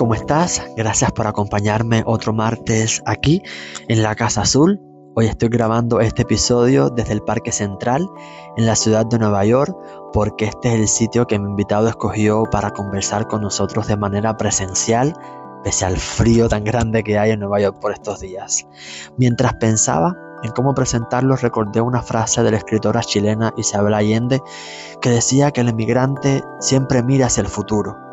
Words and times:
¿cómo 0.00 0.14
estás? 0.14 0.62
Gracias 0.78 1.12
por 1.12 1.26
acompañarme 1.26 2.02
otro 2.06 2.32
martes 2.32 3.02
aquí 3.04 3.42
en 3.86 4.02
la 4.02 4.14
Casa 4.14 4.40
Azul. 4.40 4.80
Hoy 5.14 5.26
estoy 5.26 5.50
grabando 5.50 6.00
este 6.00 6.22
episodio 6.22 6.88
desde 6.88 7.12
el 7.12 7.20
Parque 7.20 7.52
Central 7.52 8.08
en 8.56 8.64
la 8.64 8.76
ciudad 8.76 9.04
de 9.04 9.18
Nueva 9.18 9.44
York 9.44 9.76
porque 10.14 10.46
este 10.46 10.68
es 10.68 10.80
el 10.80 10.88
sitio 10.88 11.26
que 11.26 11.38
mi 11.38 11.50
invitado 11.50 11.86
escogió 11.86 12.44
para 12.50 12.70
conversar 12.70 13.26
con 13.26 13.42
nosotros 13.42 13.88
de 13.88 13.98
manera 13.98 14.38
presencial 14.38 15.12
pese 15.64 15.84
al 15.84 15.98
frío 15.98 16.48
tan 16.48 16.64
grande 16.64 17.04
que 17.04 17.18
hay 17.18 17.32
en 17.32 17.40
Nueva 17.40 17.60
York 17.60 17.76
por 17.78 17.92
estos 17.92 18.20
días. 18.20 18.66
Mientras 19.18 19.52
pensaba 19.56 20.16
en 20.42 20.52
cómo 20.52 20.72
presentarlo, 20.72 21.36
recordé 21.36 21.82
una 21.82 22.00
frase 22.00 22.42
de 22.42 22.52
la 22.52 22.56
escritora 22.56 23.02
chilena 23.02 23.52
Isabel 23.58 23.92
Allende 23.92 24.40
que 25.02 25.10
decía 25.10 25.50
que 25.50 25.60
el 25.60 25.68
emigrante 25.68 26.42
siempre 26.58 27.02
mira 27.02 27.26
hacia 27.26 27.42
el 27.42 27.48
futuro 27.48 28.09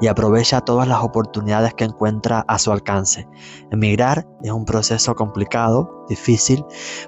y 0.00 0.06
aprovecha 0.06 0.60
todas 0.60 0.86
las 0.86 1.02
oportunidades 1.02 1.74
que 1.74 1.84
encuentra 1.84 2.44
a 2.46 2.58
su 2.58 2.72
alcance. 2.72 3.28
Emigrar 3.70 4.26
es 4.42 4.50
un 4.50 4.64
proceso 4.64 5.14
complicado, 5.14 6.04
difícil, 6.08 6.64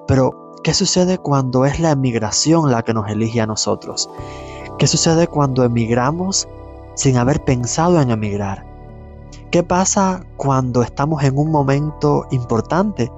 pero 0.07 0.55
¿qué 0.63 0.75
sucede 0.75 1.19
cuando 1.19 1.65
es 1.65 1.81
la 1.81 1.93
emigración 1.93 2.71
la 2.71 2.83
que 2.83 2.95
nos 2.95 3.09
elige 3.09 3.41
a 3.41 3.47
nosotros? 3.47 4.11
¿Qué 4.79 4.87
sucede 4.87 5.27
cuando 5.27 5.65
emigramos 5.65 6.49
sin 6.95 7.17
haber 7.17 7.45
pensado 7.45 8.01
en 8.01 8.11
emigrar? 8.11 8.67
¿Qué 9.51 9.63
pasa 9.63 10.25
cuando 10.37 10.83
estamos 10.83 11.23
en 11.23 11.37
un 11.37 11.51
momento 11.51 12.27
importante 12.31 13.13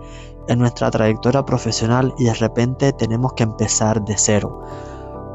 en 0.48 0.58
nuestra 0.58 0.90
trayectoria 0.90 1.44
profesional 1.44 2.14
y 2.18 2.24
de 2.24 2.34
repente 2.34 2.92
tenemos 2.92 3.34
que 3.34 3.42
empezar 3.42 4.02
de 4.04 4.16
cero? 4.16 4.62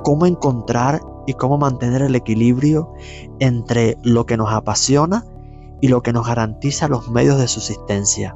¿Cómo 0.04 0.26
encontrar 0.26 1.02
y 1.28 1.34
cómo 1.34 1.60
mantener 1.60 2.02
el 2.02 2.16
equilibrio 2.16 2.94
entre 3.40 3.98
lo 4.02 4.26
que 4.26 4.38
nos 4.38 4.52
apasiona 4.52 5.26
y 5.82 5.90
lo 5.90 6.02
que 6.02 6.14
nos 6.14 6.26
garantiza 6.26 6.88
los 6.88 7.10
medios 7.10 7.38
de 7.38 7.48
subsistencia. 7.48 8.34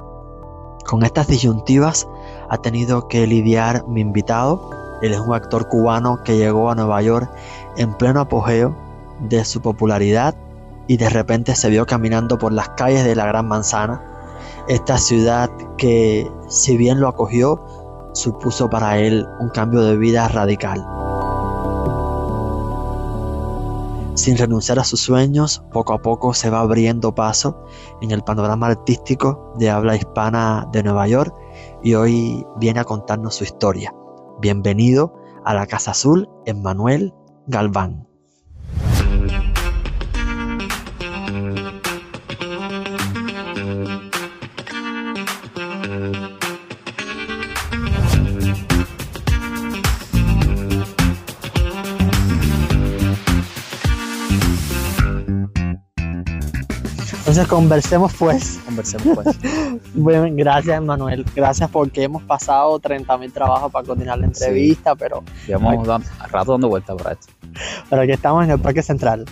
Con 0.86 1.04
estas 1.04 1.28
disyuntivas 1.28 2.08
ha 2.50 2.58
tenido 2.58 3.08
que 3.08 3.26
lidiar 3.26 3.88
mi 3.88 4.02
invitado. 4.02 4.70
Él 5.02 5.14
es 5.14 5.20
un 5.20 5.34
actor 5.34 5.68
cubano 5.70 6.20
que 6.24 6.38
llegó 6.38 6.70
a 6.70 6.76
Nueva 6.76 7.02
York 7.02 7.32
en 7.78 7.98
pleno 7.98 8.20
apogeo 8.20 8.76
de 9.22 9.46
su 9.46 9.62
popularidad 9.62 10.36
y 10.88 10.98
de 10.98 11.10
repente 11.10 11.56
se 11.56 11.70
vio 11.70 11.86
caminando 11.86 12.38
por 12.38 12.52
las 12.52 12.70
calles 12.70 13.06
de 13.06 13.16
la 13.16 13.26
Gran 13.26 13.48
Manzana, 13.48 14.02
esta 14.68 14.98
ciudad 14.98 15.50
que 15.78 16.30
si 16.50 16.76
bien 16.76 17.00
lo 17.00 17.08
acogió, 17.08 17.64
supuso 18.14 18.70
para 18.70 19.00
él 19.00 19.26
un 19.40 19.50
cambio 19.50 19.82
de 19.82 19.96
vida 19.96 20.28
radical. 20.28 20.86
Sin 24.22 24.38
renunciar 24.38 24.78
a 24.78 24.84
sus 24.84 25.02
sueños, 25.02 25.64
poco 25.72 25.94
a 25.94 26.02
poco 26.04 26.36
se 26.36 26.52
va 26.52 26.60
abriendo 26.60 27.16
paso 27.16 27.64
en 28.02 28.12
el 28.12 28.22
panorama 28.22 28.68
artístico 28.68 29.52
de 29.58 29.72
habla 29.72 29.96
hispana 29.96 30.70
de 30.72 30.84
Nueva 30.84 31.08
York 31.08 31.34
y 31.82 31.96
hoy 31.96 32.46
viene 32.58 32.82
a 32.82 32.84
contarnos 32.84 33.34
su 33.34 33.46
historia. 33.46 33.92
Bienvenido 34.40 35.16
a 35.44 35.56
la 35.56 35.66
Casa 35.66 35.90
Azul, 35.90 36.30
Emmanuel 36.46 37.16
Galván. 37.48 38.11
Entonces 57.32 57.48
conversemos 57.48 58.14
pues. 58.20 58.60
Conversemos 58.66 59.08
pues. 59.16 59.38
bueno, 59.94 60.28
gracias 60.36 60.82
Manuel. 60.82 61.26
Gracias 61.34 61.70
porque 61.70 62.04
hemos 62.04 62.22
pasado 62.24 62.78
30 62.78 63.18
mil 63.18 63.32
trabajos 63.32 63.72
para 63.72 63.86
coordinar 63.86 64.20
la 64.20 64.26
entrevista, 64.26 64.96
pero... 64.96 65.24
Llevamos 65.48 65.88
dando, 65.88 66.10
rato 66.30 66.52
dando 66.52 66.68
vueltas 66.68 66.98
para 66.98 67.14
esto. 67.14 67.32
Pero 67.90 68.02
aquí 68.02 68.12
estamos 68.12 68.44
en 68.44 68.52
el 68.52 68.60
Parque 68.60 68.84
Central. 68.84 69.24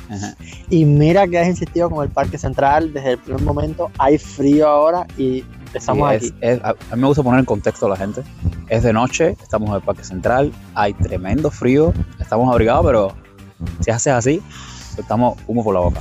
Y 0.70 0.86
mira 0.86 1.28
que 1.28 1.40
has 1.40 1.48
insistido 1.50 1.90
con 1.90 2.02
el 2.02 2.10
Parque 2.10 2.38
Central 2.38 2.94
desde 2.94 3.12
el 3.12 3.18
primer 3.18 3.42
momento. 3.42 3.92
Hay 3.98 4.18
frío 4.18 4.70
ahora 4.70 5.06
y 5.18 5.44
estamos 5.74 6.10
aquí. 6.10 6.34
a, 6.42 6.96
mí 6.96 7.02
me 7.02 7.08
gusta 7.08 7.22
poner 7.22 7.42
en 7.42 7.46
contexto 7.46 7.88
a 7.88 7.90
la 7.90 7.98
gente. 7.98 8.24
Es 8.70 8.84
de 8.84 8.94
noche, 8.94 9.36
estamos 9.42 9.72
en 9.72 9.76
el 9.76 9.82
Parque 9.82 10.06
Central, 10.06 10.54
hay 10.74 10.94
tremendo 10.94 11.52
frío, 11.52 11.94
estamos 12.18 12.50
abrigados, 12.50 12.86
pero 12.86 13.14
si 13.82 13.92
haces 13.92 14.14
así, 14.14 14.42
estamos 14.98 15.38
humo 15.48 15.66
por 15.66 15.74
la 15.74 15.82
boca. 15.82 16.00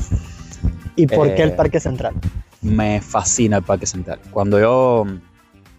¿Y 0.98 1.06
por 1.06 1.32
qué 1.36 1.44
el 1.44 1.50
eh, 1.50 1.52
Parque 1.52 1.78
Central? 1.78 2.14
Me 2.60 3.00
fascina 3.00 3.58
el 3.58 3.62
Parque 3.62 3.86
Central. 3.86 4.18
Cuando 4.32 4.58
yo 4.58 5.06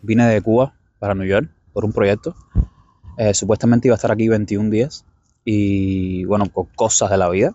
vine 0.02 0.25
de 0.25 0.41
Cuba 0.41 0.74
para 0.97 1.13
New 1.13 1.28
York 1.28 1.50
por 1.74 1.84
un 1.84 1.91
proyecto, 1.91 2.34
eh, 3.18 3.34
supuestamente 3.34 3.90
iba 3.90 3.96
a 3.96 3.97
estar 3.97 4.13
aquí 4.13 4.30
21 4.30 4.69
días 4.69 5.03
y 5.44 6.24
bueno, 6.24 6.50
con 6.50 6.68
cosas 6.68 7.09
de 7.09 7.18
la 7.18 7.28
vida. 7.30 7.53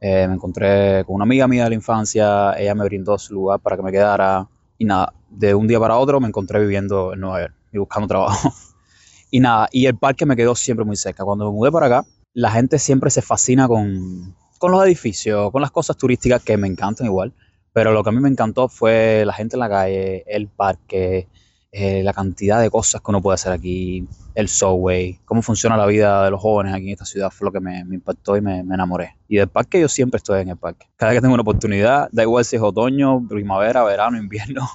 Eh, 0.00 0.26
me 0.26 0.34
encontré 0.34 1.04
con 1.04 1.16
una 1.16 1.24
amiga 1.24 1.46
mía 1.46 1.64
de 1.64 1.70
la 1.70 1.74
infancia, 1.74 2.54
ella 2.54 2.74
me 2.74 2.86
brindó 2.86 3.18
su 3.18 3.34
lugar 3.34 3.60
para 3.60 3.76
que 3.76 3.82
me 3.82 3.92
quedara 3.92 4.48
y 4.78 4.86
nada, 4.86 5.12
de 5.28 5.54
un 5.54 5.68
día 5.68 5.78
para 5.78 5.98
otro 5.98 6.18
me 6.18 6.28
encontré 6.28 6.60
viviendo 6.60 7.12
en 7.12 7.20
Nueva 7.20 7.42
York 7.42 7.54
y 7.72 7.76
buscando 7.78 8.08
trabajo. 8.08 8.54
y 9.30 9.40
nada, 9.40 9.68
y 9.70 9.84
el 9.84 9.98
parque 9.98 10.24
me 10.24 10.34
quedó 10.34 10.54
siempre 10.54 10.86
muy 10.86 10.96
cerca. 10.96 11.26
Cuando 11.26 11.44
me 11.44 11.52
mudé 11.52 11.70
para 11.70 11.86
acá, 11.86 12.06
la 12.32 12.50
gente 12.50 12.78
siempre 12.78 13.10
se 13.10 13.20
fascina 13.20 13.68
con, 13.68 14.34
con 14.60 14.72
los 14.72 14.84
edificios, 14.84 15.50
con 15.50 15.62
las 15.62 15.70
cosas 15.70 15.96
turísticas 15.96 16.42
que 16.44 16.58
me 16.58 16.68
encantan 16.68 17.06
igual, 17.06 17.32
pero 17.72 17.92
lo 17.92 18.04
que 18.04 18.10
a 18.10 18.12
mí 18.12 18.20
me 18.20 18.28
encantó 18.28 18.68
fue 18.68 19.24
la 19.24 19.32
gente 19.32 19.56
en 19.56 19.60
la 19.60 19.70
calle, 19.70 20.22
el 20.26 20.48
parque, 20.48 21.28
eh, 21.72 22.02
la 22.02 22.12
cantidad 22.12 22.60
de 22.60 22.68
cosas 22.68 23.00
que 23.00 23.10
uno 23.10 23.22
puede 23.22 23.36
hacer 23.36 23.52
aquí, 23.52 24.06
el 24.34 24.48
subway, 24.48 25.18
cómo 25.24 25.40
funciona 25.40 25.78
la 25.78 25.86
vida 25.86 26.26
de 26.26 26.30
los 26.30 26.42
jóvenes 26.42 26.74
aquí 26.74 26.88
en 26.88 26.92
esta 26.92 27.06
ciudad 27.06 27.30
fue 27.30 27.46
lo 27.46 27.52
que 27.52 27.60
me, 27.60 27.80
impactó 27.80 28.36
y 28.36 28.42
me, 28.42 28.58
enamoré. 28.58 29.16
Y 29.28 29.36
del 29.36 29.48
parque 29.48 29.80
yo 29.80 29.88
siempre 29.88 30.18
estoy 30.18 30.42
en 30.42 30.50
el 30.50 30.58
parque. 30.58 30.88
Cada 30.96 31.12
vez 31.12 31.18
que 31.18 31.22
tengo 31.22 31.32
una 31.32 31.40
oportunidad, 31.40 32.10
da 32.12 32.22
igual 32.22 32.44
si 32.44 32.56
es 32.56 32.62
otoño, 32.62 33.26
primavera, 33.26 33.82
verano, 33.82 34.18
invierno, 34.18 34.68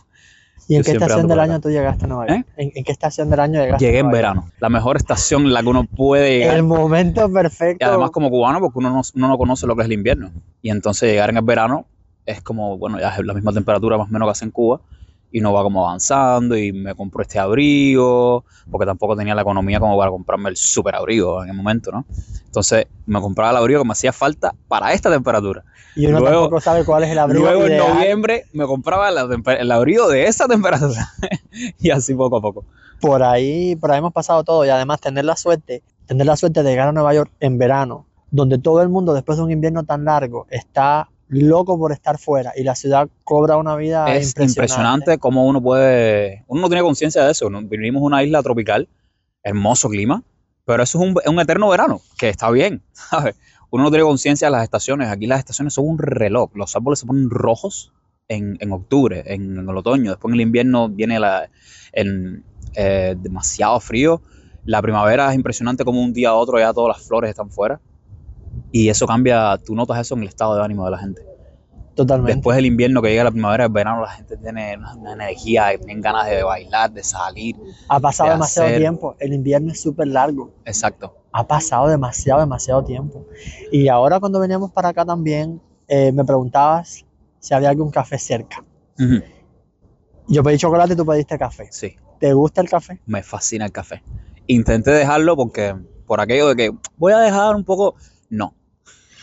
¿Y 0.68 0.76
en 0.76 0.84
qué 0.84 0.92
estación 0.92 1.28
del 1.28 1.40
año 1.40 1.60
tú 1.60 1.70
llegaste 1.70 2.06
a 2.06 2.08
Nueva 2.08 2.28
York? 2.28 2.48
¿Eh? 2.58 2.72
¿En, 2.76 2.84
qué 2.84 2.92
estación 2.92 3.30
del 3.30 3.40
año 3.40 3.62
llegaste? 3.62 3.86
Llegué 3.86 4.00
en 4.00 4.10
verano. 4.10 4.50
La 4.60 4.70
mejor 4.70 4.98
estación 4.98 5.44
en 5.44 5.54
la 5.54 5.62
que 5.62 5.68
uno 5.68 5.84
puede 5.86 6.40
llegar. 6.40 6.56
El 6.56 6.64
momento 6.64 7.32
perfecto. 7.32 7.86
Y 7.86 7.88
además 7.88 8.12
como 8.12 8.30
cubano, 8.30 8.60
porque 8.60 8.80
uno 8.80 9.02
no, 9.14 9.38
conoce 9.38 9.68
lo 9.68 9.76
que 9.76 9.84
es 9.84 9.86
el 9.86 9.94
invierno. 9.94 10.32
Y 10.62 10.72
entonces 10.72 11.10
llegar 11.10 11.30
en 11.30 11.38
el 11.38 11.44
verano 11.44 11.86
es 12.26 12.42
como, 12.42 12.78
bueno, 12.78 13.00
ya 13.00 13.10
es 13.10 13.26
la 13.26 13.34
misma 13.34 13.54
temperatura 13.54 13.98
más 13.98 14.10
o 14.10 14.12
menos 14.12 14.28
que 14.28 14.32
hace 14.32 14.46
en 14.46 14.52
Cuba 14.52 14.82
y 15.36 15.40
uno 15.40 15.52
va 15.52 15.64
como 15.64 15.86
avanzando 15.86 16.58
y 16.58 16.72
me 16.72 16.96
compro 16.96 17.22
este 17.22 17.40
abrigo, 17.40 18.46
porque 18.72 18.86
tampoco 18.86 19.18
tenía 19.18 19.36
la 19.36 19.42
economía 19.42 19.82
como 19.82 19.98
para 19.98 20.10
comprarme 20.10 20.50
el 20.50 20.56
super 20.56 20.96
abrigo 20.96 21.44
en 21.44 21.50
el 21.50 21.56
momento, 21.58 21.92
¿no? 21.92 22.06
Entonces 22.46 22.88
me 23.06 23.20
compraba 23.20 23.52
el 23.52 23.58
abrigo 23.58 23.82
que 23.82 23.86
me 23.86 23.92
hacía 23.92 24.14
falta 24.14 24.56
para 24.70 24.94
esta 24.94 25.12
temperatura. 25.12 25.66
Y 25.94 26.06
uno 26.06 26.24
tampoco 26.24 26.62
sabe 26.62 26.86
cuál 26.86 27.04
es 27.04 27.10
el 27.10 27.20
abrigo. 27.20 27.44
Luego 27.44 27.66
en 27.66 27.78
noviembre 27.78 28.46
me 28.54 28.66
compraba 28.66 29.10
el, 29.10 29.72
abrigo 29.74 30.08
de 30.08 30.26
esa 30.26 30.48
temperatura. 30.48 31.10
y 31.82 31.90
así 31.90 32.14
poco 32.14 32.38
a 32.38 32.42
poco. 32.42 32.64
Por 33.02 33.22
ahí, 33.22 33.76
por 33.76 33.92
ahí 33.92 33.98
hemos 33.98 34.14
pasado 34.14 34.46
todo 34.46 34.66
y 34.66 34.70
además 34.70 35.02
tener 35.02 35.26
la 35.26 35.36
suerte, 35.36 35.84
tener 36.06 36.28
la 36.28 36.38
suerte 36.38 36.64
de 36.64 36.70
llegar 36.70 36.88
a 36.88 36.92
Nueva 36.94 37.14
York 37.14 37.30
en 37.42 37.58
verano, 37.58 38.06
donde 38.32 38.58
todo 38.58 38.82
el 38.82 38.88
mundo 38.88 39.14
después 39.14 39.38
de 39.38 39.44
un 39.44 39.52
invierno 39.52 39.84
tan 39.84 40.06
largo 40.06 40.48
está 40.50 41.10
loco 41.28 41.78
por 41.78 41.92
estar 41.92 42.18
fuera 42.18 42.54
y 42.56 42.64
la 42.64 42.76
ciudad 42.76 43.10
cobra 43.24 43.58
una 43.58 43.76
vida 43.76 44.06
es 44.16 44.30
impresionante. 44.30 44.52
impresionante 44.52 45.18
cómo 45.18 45.46
uno 45.46 45.62
puede 45.62 46.44
uno 46.48 46.62
no 46.62 46.68
tiene 46.68 46.84
conciencia 46.84 47.24
de 47.26 47.32
eso 47.32 47.50
vivimos 47.50 48.02
en 48.02 48.06
una 48.06 48.24
isla 48.24 48.44
tropical 48.44 48.88
hermoso 49.44 49.90
clima 49.90 50.24
pero 50.66 50.84
eso 50.84 51.04
es 51.04 51.16
un, 51.26 51.40
eterno 51.40 51.70
verano 51.70 52.02
que 52.18 52.30
está 52.30 52.52
bien 52.52 52.84
¿sabes? 52.92 53.36
uno 53.72 53.86
no 53.86 53.90
tiene 53.90 54.04
conciencia 54.04 54.48
de 54.48 54.52
las 54.52 54.64
estaciones 54.64 55.10
aquí 55.10 55.26
las 55.26 55.40
estaciones 55.40 55.74
son 55.74 55.88
un 55.88 55.98
reloj 55.98 56.52
los 56.54 56.76
árboles 56.76 57.00
se 57.00 57.08
ponen 57.08 57.30
rojos 57.30 57.92
en, 58.28 58.72
octubre 58.72 59.24
en, 59.26 59.58
el 59.58 59.78
otoño 59.78 60.12
después 60.12 60.32
en 60.32 60.36
el 60.36 60.42
invierno 60.42 60.90
viene 60.90 61.20
la, 61.20 61.50
eh, 61.94 63.16
demasiado 63.18 63.80
frío 63.80 64.22
la 64.64 64.82
primavera 64.82 65.30
es 65.30 65.36
impresionante 65.36 65.86
como 65.86 66.02
un 66.02 66.14
día 66.14 66.30
a 66.30 66.34
otro 66.36 66.60
ya 66.60 66.74
todas 66.74 66.98
las 66.98 67.08
flores 67.08 67.30
están 67.32 67.50
fuera 67.50 67.80
y 68.78 68.90
eso 68.90 69.08
cambia, 69.08 69.58
tú 69.66 69.74
notas 69.74 69.98
eso 70.00 70.16
en 70.16 70.24
el 70.24 70.28
estado 70.28 70.58
de 70.58 70.62
ánimo 70.62 70.84
de 70.84 70.92
la 70.92 70.98
gente. 70.98 71.26
Totalmente. 71.96 72.34
Después 72.34 72.58
del 72.58 72.66
invierno 72.66 73.02
que 73.02 73.08
llega 73.08 73.24
la 73.24 73.32
primavera, 73.32 73.64
el 73.64 73.72
verano, 73.72 74.02
la 74.02 74.10
gente 74.10 74.36
tiene 74.36 74.78
una, 74.78 75.14
energía, 75.14 75.70
tiene 75.82 76.02
ganas 76.02 76.28
de 76.28 76.44
bailar, 76.44 76.92
de 76.92 77.02
salir. 77.02 77.56
Ha 77.88 78.02
pasado 78.02 78.32
demasiado 78.32 78.78
tiempo. 78.78 79.16
El 79.20 79.32
invierno 79.32 79.72
es 79.72 79.80
súper 79.80 80.08
largo. 80.08 80.52
Exacto. 80.66 81.16
Ha 81.32 81.48
pasado 81.48 81.88
demasiado, 81.88 82.42
demasiado 82.42 82.84
tiempo. 82.84 83.26
Y 83.72 83.88
ahora 83.88 84.20
cuando 84.20 84.42
veníamos 84.42 84.72
para 84.72 84.90
acá 84.90 85.06
también, 85.06 85.62
eh, 85.88 86.12
me 86.12 86.26
preguntabas 86.26 87.06
si 87.40 87.54
había 87.54 87.70
algún 87.70 87.92
café 87.92 88.20
cerca. 88.20 88.62
Yo 90.28 90.44
pedí 90.44 90.58
chocolate 90.58 90.96
y 90.96 90.96
tú 90.98 91.06
pediste 91.06 91.38
café. 91.38 91.70
Sí. 91.72 91.96
¿Te 92.20 92.34
gusta 92.34 92.60
el 92.60 92.70
café? 92.70 93.00
Me 93.06 93.24
fascina 93.24 93.64
el 93.64 93.72
café. 93.72 94.04
Intenté 94.48 94.92
dejarlo 94.92 95.38
porque, 95.38 95.78
por 96.06 96.20
aquello 96.20 96.50
de 96.50 96.56
que 96.58 96.72
voy 96.98 97.14
a 97.14 97.20
dejar 97.20 97.56
un 97.56 97.64
poco 97.64 97.96
no. 98.30 98.54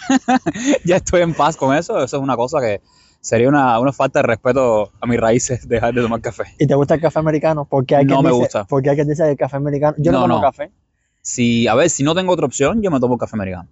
ya 0.85 0.97
estoy 0.97 1.23
en 1.23 1.35
paz 1.35 1.57
con 1.57 1.75
eso. 1.77 2.03
Eso 2.03 2.17
es 2.17 2.23
una 2.23 2.37
cosa 2.37 2.61
que 2.61 2.81
sería 3.21 3.49
una, 3.49 3.79
una 3.79 3.93
falta 3.93 4.19
de 4.21 4.25
respeto 4.25 4.91
a 5.01 5.07
mis 5.07 5.19
raíces 5.21 5.67
dejar 5.69 5.95
de 5.95 6.03
tomar 6.03 6.21
café. 6.21 6.45
¿Y 6.59 6.67
te 6.67 6.75
gusta 6.75 6.95
el 6.95 7.01
café 7.01 7.19
americano? 7.19 7.65
Porque 7.65 7.97
hay 7.97 8.05
No 8.05 8.15
quien 8.17 8.25
me 8.25 8.31
dice- 8.31 8.41
gusta. 8.41 8.65
Porque 8.65 8.91
hay 8.91 8.97
quien 8.97 9.09
dice 9.09 9.23
que 9.25 9.31
el 9.31 9.37
café 9.37 9.57
americano. 9.57 9.95
Yo 9.99 10.13
no, 10.13 10.19
No, 10.21 10.25
tomo 10.25 10.35
no. 10.37 10.41
café. 10.43 10.73
Si, 11.21 11.69
a 11.69 11.75
ver, 11.75 11.89
si 11.91 12.03
no 12.03 12.15
tengo 12.15 12.33
otra 12.33 12.47
opción, 12.47 12.83
yo 12.83 12.91
me 12.91 12.99
tomo 13.01 13.17
café 13.17 13.37
americano. 13.37 13.69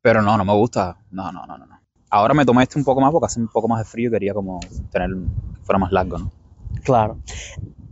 Pero 0.00 0.22
no, 0.22 0.36
no 0.36 0.44
me 0.44 0.52
gusta. 0.52 0.98
No, 1.10 1.32
no, 1.32 1.44
no, 1.46 1.58
no. 1.58 1.66
no. 1.66 1.80
Ahora 2.10 2.34
me 2.34 2.44
tomé 2.44 2.62
este 2.62 2.78
un 2.78 2.84
poco 2.84 3.00
más 3.00 3.10
porque 3.10 3.26
hace 3.26 3.40
un 3.40 3.48
poco 3.48 3.66
más 3.66 3.80
de 3.80 3.84
frío 3.86 4.08
y 4.08 4.12
quería 4.12 4.34
como 4.34 4.60
tener 4.90 5.10
que 5.10 5.60
fuera 5.62 5.78
más 5.78 5.90
largo, 5.90 6.18
¿no? 6.18 6.30
Claro. 6.84 7.18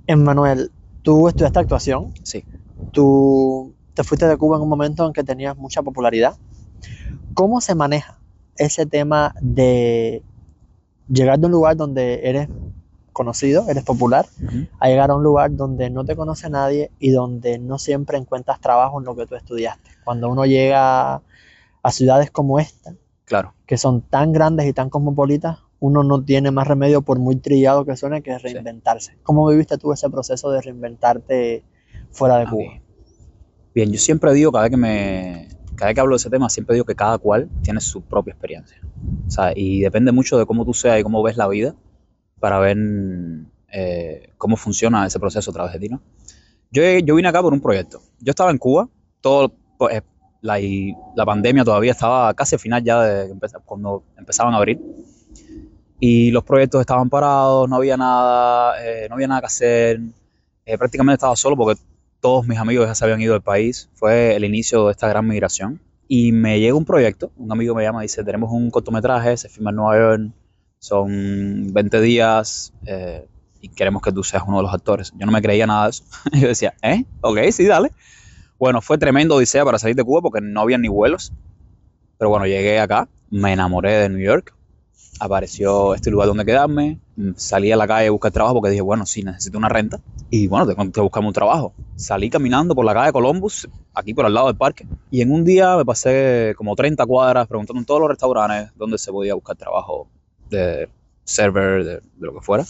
Emmanuel, 0.07 0.71
tú 1.03 1.27
estudiaste 1.29 1.59
actuación. 1.59 2.13
Sí. 2.23 2.45
Tú 2.93 3.75
te 3.95 4.05
fuiste 4.05 4.27
de 4.29 4.37
Cuba 4.37 4.57
en 4.59 4.63
un 4.63 4.69
momento 4.69 5.07
en 5.07 5.13
que 5.13 5.25
tenías 5.25 5.57
mucha 5.57 5.83
popularidad. 5.83 6.37
¿Cómo 7.35 7.61
se 7.61 7.75
maneja 7.75 8.21
ese 8.57 8.87
tema 8.87 9.35
de 9.41 10.23
llegar 11.09 11.39
de 11.39 11.47
un 11.47 11.53
lugar 11.53 11.77
donde 11.77 12.29
eres 12.29 12.49
conocido, 13.13 13.69
eres 13.69 13.85
popular, 13.85 14.27
a 14.79 14.89
llegar 14.89 15.11
a 15.11 15.15
un 15.15 15.23
lugar 15.23 15.55
donde 15.55 15.91
no 15.91 16.05
te 16.05 16.17
conoce 16.17 16.49
nadie 16.49 16.91
y 16.99 17.11
donde 17.11 17.59
no 17.59 17.79
siempre 17.79 18.19
encuentras 18.19 18.61
trabajo 18.61 18.99
en 18.99 19.05
lo 19.05 19.15
que 19.17 19.27
tú 19.27 19.35
estudiaste? 19.35 19.91
Cuando 20.05 20.29
uno 20.29 20.47
llega 20.47 21.15
a 21.83 21.91
ciudades 21.93 22.31
como 22.31 22.59
esta, 22.59 22.95
Claro. 23.25 23.55
que 23.67 23.79
son 23.79 24.03
tan 24.03 24.33
grandes 24.33 24.67
y 24.67 24.73
tan 24.73 24.91
cosmopolitas, 24.91 25.59
uno 25.81 26.05
no 26.05 26.23
tiene 26.23 26.51
más 26.51 26.69
remedio, 26.69 27.03
por 27.03 27.19
muy 27.19 27.37
trillado 27.37 27.85
que 27.85 27.97
suene, 27.97 28.23
que 28.23 28.39
Sí. 28.39 28.45
reinventarse. 28.45 29.19
¿Cómo 29.23 29.47
viviste 29.49 29.79
tú 29.79 29.93
ese 29.93 30.09
proceso 30.11 30.51
de 30.51 30.61
reinventarte 30.63 31.65
fuera 32.11 32.39
de. 32.39 32.47
Cuba? 32.47 32.81
Bien, 33.75 33.91
yo 33.91 33.99
siempre 33.99 34.33
digo, 34.35 34.53
cada 34.53 34.65
vez 34.65 34.71
que 34.71 34.77
me, 34.77 35.49
cada 35.83 35.89
vez 35.89 35.95
que 35.97 36.01
hablo 36.01 36.15
de 36.15 36.19
ese 36.19 36.31
tema, 36.31 36.49
siempre 36.49 36.75
digo 36.75 36.87
que 36.87 36.95
cada 36.95 37.19
cual 37.19 37.51
tiene 37.61 37.81
su 37.81 38.03
propia 38.03 38.31
experiencia. 38.31 38.81
O 39.27 39.31
sea, 39.31 39.53
y 39.53 39.81
depende 39.81 40.13
mucho 40.13 40.39
de 40.39 40.47
cómo 40.47 40.65
tú 40.65 40.75
seas 40.75 41.01
y 41.01 41.03
cómo 41.03 41.25
ves 41.25 41.37
la 41.37 41.49
vida 41.49 41.75
para 42.39 42.61
ver 42.61 42.77
eh, 43.73 44.31
cómo 44.39 44.57
funciona 44.57 45.05
ese 45.05 45.19
proceso 45.19 45.51
a 45.51 45.55
través 45.55 45.73
de 45.73 45.81
ti, 45.81 45.89
¿no? 45.89 46.01
Yo, 46.71 46.85
yo 46.85 47.17
vine 47.17 47.29
acá 47.29 47.43
por 47.43 47.53
un 47.53 47.61
proyecto. 47.61 48.01
Yo 48.21 48.31
estaba 48.31 48.53
en 48.53 48.59
Cuba, 48.59 48.89
todo, 49.21 49.53
pues, 49.77 50.01
la, 50.41 50.61
y 50.61 50.95
la 51.17 51.27
pandemia 51.27 51.65
todavía 51.65 51.91
estaba 51.91 52.33
casi 52.35 52.55
al 52.55 52.61
final 52.61 52.85
ya 52.85 53.03
de 53.03 53.35
cuando 53.65 54.05
empezaban 54.17 54.55
a 54.55 54.59
abrir. 54.59 54.81
Y 55.99 56.31
los 56.31 56.45
proyectos 56.45 56.81
estaban 56.81 57.11
parados, 57.11 57.69
no 57.69 57.75
había 57.75 57.97
nada, 57.97 58.75
eh, 58.87 59.09
no 59.09 59.17
había 59.17 59.27
nada 59.27 59.41
que 59.41 59.47
hacer. 59.47 60.01
Eh, 60.65 60.79
prácticamente 60.79 61.15
estaba 61.15 61.35
solo 61.35 61.57
porque 61.57 61.83
todos 62.23 62.47
mis 62.47 62.59
amigos 62.59 62.87
ya 62.87 62.95
se 62.95 63.05
habían 63.05 63.21
ido 63.21 63.33
del 63.35 63.43
país. 63.43 63.91
Fue 63.95 64.37
el 64.37 64.45
inicio 64.45 64.87
de 64.87 64.93
esta 64.93 65.09
gran 65.09 65.27
migración. 65.27 65.81
Y 66.07 66.31
me 66.31 66.61
llega 66.61 66.75
un 66.75 66.85
proyecto, 66.85 67.33
un 67.37 67.51
amigo 67.51 67.75
me 67.75 67.83
llama 67.83 68.03
y 68.03 68.07
dice, 68.07 68.23
tenemos 68.23 68.53
un 68.53 68.71
cortometraje, 68.71 69.37
se 69.37 69.49
filma 69.49 69.71
en 69.71 69.77
Nueva 69.77 69.97
York, 69.97 70.33
son 70.79 71.73
20 71.73 72.01
días 72.01 72.73
eh, 72.87 73.27
y 73.61 73.69
queremos 73.69 74.03
que 74.03 74.13
tú 74.13 74.23
seas 74.23 74.45
uno 74.47 74.59
de 74.59 74.63
los 74.63 74.75
actores. 74.75 75.13
Yo 75.17 75.27
no 75.27 75.33
me 75.33 75.43
creía 75.43 75.67
nada 75.67 75.85
de 75.85 75.91
eso. 75.91 76.05
Yo 76.33 76.49
decía, 76.49 76.75
¿eh? 76.83 77.05
Ok, 77.23 77.39
sí, 77.51 77.67
dale. 77.67 77.91
Bueno, 78.59 78.81
fue 78.81 78.99
tremendo 78.99 79.35
odisea 79.35 79.65
para 79.65 79.79
salir 79.79 79.97
de 79.97 80.05
Cuba 80.05 80.21
porque 80.21 80.41
no 80.41 80.61
había 80.61 80.79
ni 80.79 80.89
vuelos. 80.89 81.33
Pero 82.19 82.31
bueno, 82.31 82.47
llegué 82.47 82.79
acá, 82.79 83.09
me 83.31 83.53
enamoré 83.53 83.95
de 83.95 84.09
New 84.09 84.25
York, 84.25 84.55
apareció 85.19 85.95
este 85.95 86.11
lugar 86.11 86.29
donde 86.29 86.45
quedarme, 86.45 87.01
salí 87.37 87.71
a 87.71 87.77
la 87.77 87.87
calle 87.87 88.09
a 88.09 88.11
buscar 88.11 88.33
trabajo 88.33 88.55
porque 88.55 88.71
dije, 88.71 88.83
bueno, 88.83 89.07
sí, 89.07 89.23
necesito 89.23 89.59
una 89.59 89.69
renta. 89.69 90.01
Y 90.31 90.47
bueno, 90.47 90.67
tengo 90.91 91.11
que 91.11 91.19
un 91.19 91.33
trabajo. 91.33 91.75
Salí 91.97 92.31
caminando 92.31 92.75
por 92.75 92.85
la 92.85 92.95
calle 92.95 93.13
Columbus, 93.13 93.69
aquí 93.95 94.15
por 94.15 94.27
al 94.27 94.35
lado 94.35 94.47
del 94.47 94.57
parque, 94.57 94.87
y 95.11 95.21
en 95.21 95.31
un 95.31 95.45
día 95.45 95.77
me 95.77 95.85
pasé 95.85 96.55
como 96.57 96.75
30 96.75 97.05
cuadras 97.07 97.47
preguntando 97.47 97.81
en 97.81 97.87
todos 97.87 98.01
los 98.01 98.09
restaurantes 98.09 98.71
dónde 98.77 98.99
se 98.99 99.13
podía 99.13 99.35
buscar 99.35 99.57
trabajo 99.57 100.09
de 100.51 100.89
server, 101.25 101.85
de, 101.85 101.95
de 101.95 102.03
lo 102.19 102.35
que 102.35 102.41
fuera. 102.41 102.65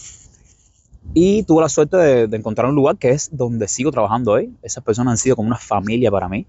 Y 1.13 1.43
tuve 1.43 1.61
la 1.61 1.69
suerte 1.69 1.97
de, 1.97 2.27
de 2.27 2.37
encontrar 2.37 2.69
un 2.69 2.75
lugar 2.75 2.97
que 2.97 3.09
es 3.09 3.29
donde 3.35 3.67
sigo 3.67 3.91
trabajando 3.91 4.33
hoy. 4.33 4.55
Esas 4.61 4.83
personas 4.83 5.11
han 5.11 5.17
sido 5.17 5.35
como 5.35 5.47
una 5.47 5.57
familia 5.57 6.09
para 6.09 6.29
mí. 6.29 6.47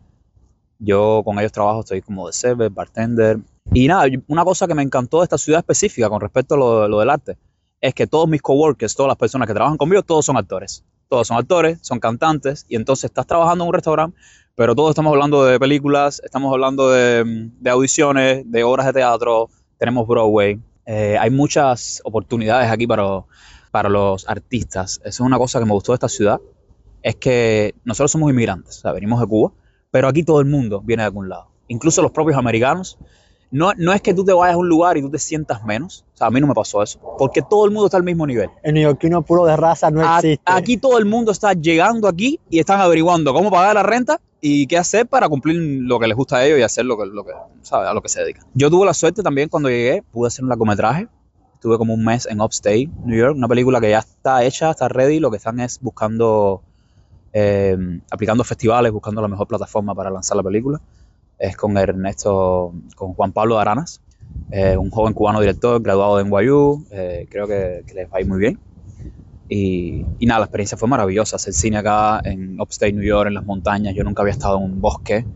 Yo 0.79 1.23
con 1.25 1.38
ellos 1.38 1.52
trabajo, 1.52 1.81
estoy 1.81 2.02
como 2.02 2.26
de 2.26 2.32
server, 2.32 2.70
bartender. 2.70 3.38
Y 3.73 3.88
nada, 3.88 4.06
una 4.29 4.44
cosa 4.44 4.67
que 4.67 4.75
me 4.75 4.82
encantó 4.82 5.19
de 5.19 5.25
esta 5.25 5.38
ciudad 5.38 5.61
específica 5.61 6.08
con 6.08 6.20
respecto 6.20 6.55
a 6.55 6.58
lo, 6.58 6.88
lo 6.88 7.00
del 7.00 7.11
arte 7.11 7.37
es 7.84 7.92
que 7.92 8.06
todos 8.06 8.26
mis 8.26 8.40
coworkers, 8.40 8.94
todas 8.94 9.08
las 9.08 9.19
personas 9.19 9.46
que 9.46 9.52
trabajan 9.52 9.76
conmigo, 9.76 10.02
todos 10.02 10.25
son 10.25 10.38
actores. 10.38 10.82
Todos 11.10 11.26
son 11.26 11.36
actores, 11.36 11.81
son 11.82 12.00
cantantes, 12.00 12.64
y 12.66 12.76
entonces 12.76 13.04
estás 13.10 13.26
trabajando 13.26 13.64
en 13.64 13.69
un 13.69 13.75
restaurante, 13.75 14.16
pero 14.54 14.75
todos 14.75 14.88
estamos 14.88 15.12
hablando 15.12 15.44
de 15.44 15.60
películas, 15.60 16.22
estamos 16.25 16.50
hablando 16.50 16.90
de, 16.90 17.50
de 17.60 17.70
audiciones, 17.70 18.50
de 18.50 18.64
obras 18.64 18.86
de 18.86 18.94
teatro, 18.94 19.50
tenemos 19.76 20.08
Broadway. 20.08 20.58
Eh, 20.86 21.19
hay 21.20 21.28
muchas 21.28 22.00
oportunidades 22.04 22.70
aquí 22.70 22.86
para, 22.86 23.04
para 23.70 23.90
los 23.90 24.26
artistas. 24.31 24.98
Eso 25.04 25.08
es 25.08 25.20
una 25.20 25.36
cosa 25.36 25.58
que 25.58 25.66
me 25.66 25.72
gustó 25.72 25.92
de 25.92 25.96
esta 25.96 26.08
ciudad, 26.08 26.40
es 27.02 27.16
que 27.16 27.75
nosotros 27.84 28.12
somos 28.12 28.31
inmigrantes, 28.31 28.78
o 28.78 28.81
sea, 28.81 28.92
venimos 28.92 29.20
de 29.20 29.26
Cuba, 29.26 29.52
pero 29.90 30.08
aquí 30.08 30.22
todo 30.22 30.40
el 30.40 30.46
mundo 30.46 30.81
viene 30.81 31.02
de 31.02 31.08
algún 31.08 31.28
lado. 31.28 31.48
Incluso 31.69 32.00
los 32.00 32.12
propios 32.12 32.38
americanos. 32.38 32.98
No, 33.55 33.73
no 33.77 33.93
es 33.93 34.03
que 34.03 34.12
tú 34.15 34.25
te 34.25 34.33
vayas 34.33 34.55
a 34.56 34.59
un 34.59 34.69
lugar 34.69 34.97
y 34.97 35.03
tú 35.03 35.09
te 35.11 35.19
sientas 35.19 35.62
menos. 35.65 36.05
O 36.15 36.17
sea, 36.17 36.27
a 36.27 36.31
mí 36.31 36.41
no 36.41 36.49
me 36.49 36.55
pasó 36.55 36.83
eso. 36.83 36.99
Porque 37.17 37.41
todo 37.41 37.65
el 37.67 37.71
mundo 37.71 37.87
está 37.87 37.97
al 37.99 38.03
mismo 38.03 38.27
nivel. 38.27 38.51
El 38.65 38.75
neoyorquino 38.75 39.23
puro 39.23 39.45
de 39.45 39.56
raza 39.56 39.91
no 39.93 40.01
A- 40.05 40.17
existe. 40.19 40.43
Aquí 40.45 40.77
todo 40.77 40.99
el 40.99 41.05
mundo 41.05 41.31
está 41.31 41.53
llegando 41.53 42.09
aquí 42.09 42.41
y 42.51 42.59
están 42.59 42.81
averiguando 42.81 43.33
cómo 43.33 43.53
pagar 43.53 43.77
la 43.77 43.85
renta 43.85 44.21
y 44.41 44.67
qué 44.67 44.77
hacer 44.77 45.06
para 45.06 45.29
cumplir 45.29 45.56
lo 45.83 46.01
que 46.01 46.09
les 46.09 46.17
gusta 46.17 46.39
a 46.39 46.45
ellos 46.45 46.59
y 46.59 46.62
hacer 46.62 46.85
lo 46.85 46.99
que, 46.99 47.06
lo 47.06 47.25
que 47.25 47.31
¿sabes? 47.62 47.89
a 47.89 47.95
lo 47.95 48.03
que 48.03 48.09
se 48.09 48.21
dedican. 48.23 48.45
Yo 48.55 48.69
tuve 48.71 48.87
la 48.87 48.93
suerte 48.95 49.23
también 49.23 49.49
cuando 49.49 49.69
llegué, 49.69 50.03
pude 50.03 50.27
hacer 50.27 50.43
un 50.43 50.49
largometraje. 50.49 51.06
Estuve 51.55 51.79
como 51.79 51.95
un 51.95 52.05
mes 52.05 52.27
en 52.27 52.41
Upstate, 52.41 52.91
New 53.05 53.17
York, 53.17 53.37
una 53.37 53.47
película 53.49 53.81
que 53.81 53.89
ya 53.91 54.01
está 54.01 54.43
hecha, 54.45 54.73
está 54.73 54.89
ready. 54.89 55.21
Lo 55.21 55.31
que 55.31 55.37
están 55.37 55.61
es 55.61 55.79
buscando, 55.81 56.61
eh, 57.33 57.77
aplicando 58.11 58.45
festivales, 58.45 58.93
buscando 58.93 59.23
la 59.23 59.29
mejor 59.29 59.47
plataforma 59.47 59.95
para 59.95 60.11
lanzar 60.11 60.37
la 60.37 60.43
película. 60.43 60.81
Es 61.38 61.56
con 61.56 61.76
Ernesto, 61.76 62.72
con 62.96 63.14
Juan 63.14 63.32
Pablo 63.32 63.58
Aranas, 63.58 64.02
eh, 64.50 64.76
un 64.76 64.90
joven 64.90 65.14
cubano 65.14 65.40
director, 65.40 65.82
graduado 65.82 66.16
de 66.16 66.22
NYU. 66.25 66.86
eh, 66.90 67.26
creo 67.31 67.46
que, 67.46 67.84
que 67.86 67.94
les 67.94 68.08
va 68.08 68.19
muy 68.26 68.38
bien. 68.38 68.60
Y, 69.48 70.06
y 70.19 70.26
nada, 70.26 70.41
la 70.41 70.46
experiencia 70.46 70.79
fue 70.79 70.88
maravillosa. 70.88 71.36
Hacer 71.36 71.53
cine 71.55 71.79
acá 71.79 72.20
en 72.24 72.60
Upstate 72.60 72.93
New 72.93 73.05
York, 73.05 73.29
en 73.29 73.34
las 73.34 73.44
montañas. 73.44 73.94
Yo 73.94 74.05
nunca 74.05 74.22
había 74.22 74.32
estado 74.32 74.58
en 74.58 74.64
un 74.64 74.81
bosque 74.81 75.26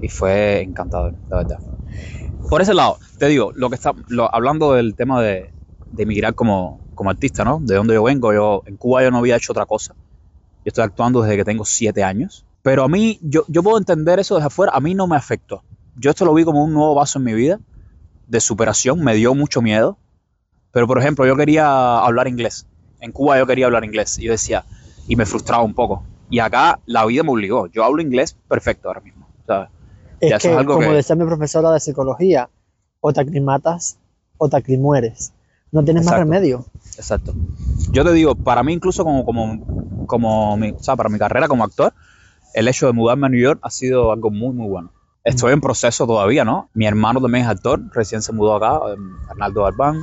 y 0.00 0.08
fue 0.08 0.62
encantador, 0.62 1.14
la 1.28 1.38
verdad. 1.38 1.58
Por 2.48 2.62
ese 2.62 2.74
lado, 2.74 2.98
te 3.18 3.26
digo, 3.26 3.52
lo 3.54 3.68
que 3.68 3.76
está, 3.76 3.92
hablando 4.32 4.72
del 4.72 4.96
tema 4.96 5.22
de, 5.22 5.54
de 5.90 6.02
emigrar 6.02 6.34
como, 6.34 6.82
como 6.94 7.10
artista, 7.10 7.44
¿no? 7.44 7.60
De 7.62 7.74
dónde 7.76 7.94
yo 7.94 8.02
vengo, 8.02 8.32
yo 8.32 8.62
en 8.66 8.76
Cuba 8.76 9.02
yo 9.02 9.10
no 9.10 9.18
había 9.18 9.36
hecho 9.36 9.52
otra 9.52 9.66
cosa. 9.66 9.94
Yo 10.64 10.70
estoy 10.70 10.84
actuando 10.84 11.22
desde 11.22 11.36
que 11.36 11.44
tengo 11.44 11.64
siete 11.64 12.04
años. 12.04 12.47
Pero 12.68 12.84
a 12.84 12.88
mí, 12.88 13.18
yo, 13.22 13.44
yo 13.48 13.62
puedo 13.62 13.78
entender 13.78 14.18
eso 14.18 14.34
desde 14.34 14.48
afuera, 14.48 14.72
a 14.74 14.80
mí 14.80 14.94
no 14.94 15.06
me 15.06 15.16
afectó. 15.16 15.62
Yo 15.96 16.10
esto 16.10 16.26
lo 16.26 16.34
vi 16.34 16.44
como 16.44 16.62
un 16.62 16.74
nuevo 16.74 16.94
paso 16.94 17.18
en 17.18 17.24
mi 17.24 17.32
vida 17.32 17.58
de 18.26 18.40
superación, 18.42 19.02
me 19.02 19.14
dio 19.14 19.34
mucho 19.34 19.62
miedo. 19.62 19.96
Pero 20.70 20.86
por 20.86 20.98
ejemplo, 20.98 21.24
yo 21.24 21.34
quería 21.34 21.98
hablar 21.98 22.28
inglés. 22.28 22.66
En 23.00 23.10
Cuba 23.10 23.38
yo 23.38 23.46
quería 23.46 23.64
hablar 23.64 23.86
inglés 23.86 24.18
y 24.18 24.24
yo 24.26 24.32
decía, 24.32 24.66
y 25.06 25.16
me 25.16 25.24
frustraba 25.24 25.62
un 25.62 25.72
poco. 25.72 26.02
Y 26.28 26.40
acá 26.40 26.78
la 26.84 27.06
vida 27.06 27.22
me 27.22 27.30
obligó. 27.30 27.68
Yo 27.68 27.84
hablo 27.84 28.02
inglés 28.02 28.36
perfecto 28.46 28.88
ahora 28.88 29.00
mismo. 29.00 29.26
¿sabes? 29.46 29.70
Es 30.20 30.28
Ya, 30.32 30.38
que, 30.38 30.48
es 30.48 30.58
algo 30.58 30.74
como 30.74 30.90
que- 30.90 30.96
decía 30.96 31.16
mi 31.16 31.24
profesora 31.24 31.72
de 31.72 31.80
psicología, 31.80 32.50
o 33.00 33.14
te 33.14 33.22
aclimatas 33.22 33.96
o 34.36 34.46
te 34.50 34.58
aclimueres. 34.58 35.32
No 35.72 35.82
tienes 35.82 36.04
más 36.04 36.18
remedio. 36.18 36.66
Exacto. 36.98 37.34
Yo 37.92 38.04
te 38.04 38.12
digo, 38.12 38.34
para 38.34 38.62
mí 38.62 38.74
incluso 38.74 39.04
como, 39.04 39.24
como, 39.24 39.58
como 40.04 40.58
mi, 40.58 40.68
o 40.68 40.78
sea, 40.78 40.96
para 40.96 41.08
mi 41.08 41.18
carrera 41.18 41.48
como 41.48 41.64
actor, 41.64 41.94
el 42.58 42.66
hecho 42.66 42.86
de 42.86 42.92
mudarme 42.92 43.26
a 43.26 43.30
New 43.30 43.40
York 43.40 43.60
ha 43.62 43.70
sido 43.70 44.10
algo 44.10 44.30
muy, 44.30 44.52
muy 44.52 44.68
bueno. 44.68 44.90
Estoy 45.22 45.52
en 45.52 45.60
proceso 45.60 46.06
todavía, 46.06 46.44
¿no? 46.44 46.70
Mi 46.74 46.86
hermano 46.86 47.20
también 47.20 47.44
es 47.44 47.50
actor, 47.50 47.80
recién 47.94 48.20
se 48.20 48.32
mudó 48.32 48.56
acá, 48.56 48.80
eh, 48.92 48.96
Arnaldo 49.30 49.64
Arbán. 49.64 50.02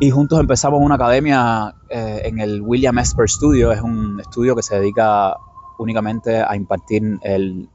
Y 0.00 0.10
juntos 0.10 0.40
empezamos 0.40 0.80
una 0.80 0.94
academia 0.94 1.74
eh, 1.90 2.22
en 2.24 2.38
el 2.40 2.62
William 2.62 2.98
Esper 2.98 3.28
Studio. 3.28 3.70
Es 3.70 3.82
un 3.82 4.18
estudio 4.18 4.56
que 4.56 4.62
se 4.62 4.78
dedica 4.78 5.36
únicamente 5.78 6.40
a 6.40 6.56
impartir 6.56 7.18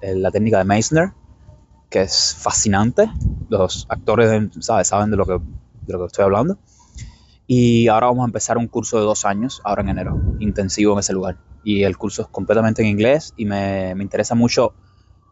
la 0.02 0.32
técnica 0.32 0.58
de 0.60 0.64
Meissner, 0.64 1.12
que 1.90 2.02
es 2.02 2.36
fascinante. 2.40 3.12
Los 3.50 3.86
actores 3.90 4.50
saben 4.62 5.12
de 5.12 5.18
lo 5.18 5.26
que 5.26 5.40
estoy 6.06 6.26
hablando. 6.26 6.58
Y 7.48 7.88
ahora 7.88 8.08
vamos 8.08 8.24
a 8.24 8.28
empezar 8.28 8.58
un 8.58 8.68
curso 8.68 8.98
de 8.98 9.04
dos 9.04 9.26
años, 9.26 9.62
ahora 9.64 9.82
en 9.82 9.90
enero, 9.90 10.20
intensivo 10.40 10.94
en 10.94 11.00
ese 11.00 11.14
lugar. 11.14 11.38
Y 11.64 11.84
el 11.84 11.98
curso 11.98 12.24
es 12.24 12.28
completamente 12.28 12.82
en 12.82 12.88
inglés 12.88 13.34
y 13.38 13.46
me, 13.46 13.94
me 13.96 14.04
interesa 14.04 14.36
mucho 14.36 14.74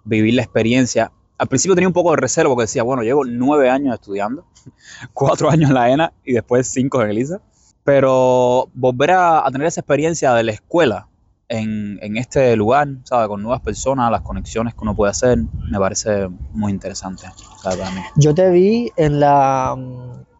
vivir 0.03 0.35
la 0.35 0.43
experiencia. 0.43 1.11
Al 1.37 1.47
principio 1.47 1.75
tenía 1.75 1.87
un 1.87 1.93
poco 1.93 2.11
de 2.11 2.17
reserva 2.17 2.51
porque 2.51 2.63
decía, 2.63 2.83
bueno, 2.83 3.03
llevo 3.03 3.25
nueve 3.25 3.69
años 3.69 3.95
estudiando, 3.95 4.45
cuatro 5.13 5.49
años 5.49 5.69
en 5.69 5.75
la 5.75 5.89
ENA 5.89 6.13
y 6.23 6.33
después 6.33 6.67
cinco 6.67 7.01
en 7.01 7.09
ELISA. 7.09 7.41
Pero 7.83 8.69
volver 8.73 9.11
a, 9.11 9.45
a 9.45 9.51
tener 9.51 9.67
esa 9.67 9.81
experiencia 9.81 10.33
de 10.33 10.43
la 10.43 10.53
escuela 10.53 11.07
en, 11.49 11.99
en 12.01 12.17
este 12.17 12.55
lugar, 12.55 12.87
¿sabes? 13.03 13.27
Con 13.27 13.41
nuevas 13.41 13.61
personas, 13.61 14.09
las 14.09 14.21
conexiones 14.21 14.73
que 14.73 14.79
uno 14.81 14.95
puede 14.95 15.11
hacer, 15.11 15.37
me 15.69 15.77
parece 15.77 16.27
muy 16.51 16.71
interesante, 16.71 17.27
¿sabes? 17.61 17.79
Para 17.79 17.91
mí. 17.91 18.01
Yo 18.15 18.33
te 18.33 18.49
vi 18.49 18.91
en 18.95 19.19
la, 19.19 19.75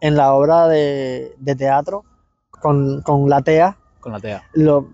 en 0.04 0.18
la 0.18 0.34
obra 0.34 0.68
de, 0.68 1.34
de 1.40 1.56
teatro 1.56 2.04
con, 2.50 3.02
con 3.04 3.30
la 3.30 3.42
TEA. 3.42 3.78
Con 4.02 4.12
la 4.12 4.20
TEA. 4.20 4.44
Lo, 4.52 4.90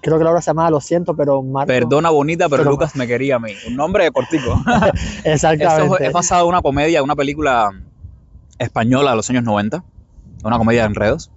creo 0.00 0.16
que 0.16 0.24
la 0.24 0.30
obra 0.30 0.40
se 0.40 0.46
llama 0.46 0.70
Lo 0.70 0.80
siento, 0.80 1.14
pero 1.14 1.42
Marco. 1.42 1.66
Perdona 1.68 2.08
bonita, 2.08 2.48
pero, 2.48 2.62
pero- 2.62 2.70
Lucas 2.70 2.96
me 2.96 3.06
quería 3.06 3.36
a 3.36 3.38
mí. 3.38 3.52
Un 3.68 3.76
nombre 3.76 4.10
cortico. 4.10 4.56
Exactamente. 5.24 5.84
Eso 5.96 5.98
es 5.98 6.12
basado 6.12 6.44
en 6.44 6.48
una 6.48 6.62
comedia, 6.62 7.02
una 7.02 7.14
película 7.14 7.70
española 8.58 9.10
de 9.10 9.16
los 9.16 9.28
años 9.28 9.44
90, 9.44 9.84
una 10.42 10.56
comedia 10.56 10.82
de 10.82 10.86
enredos. 10.86 11.30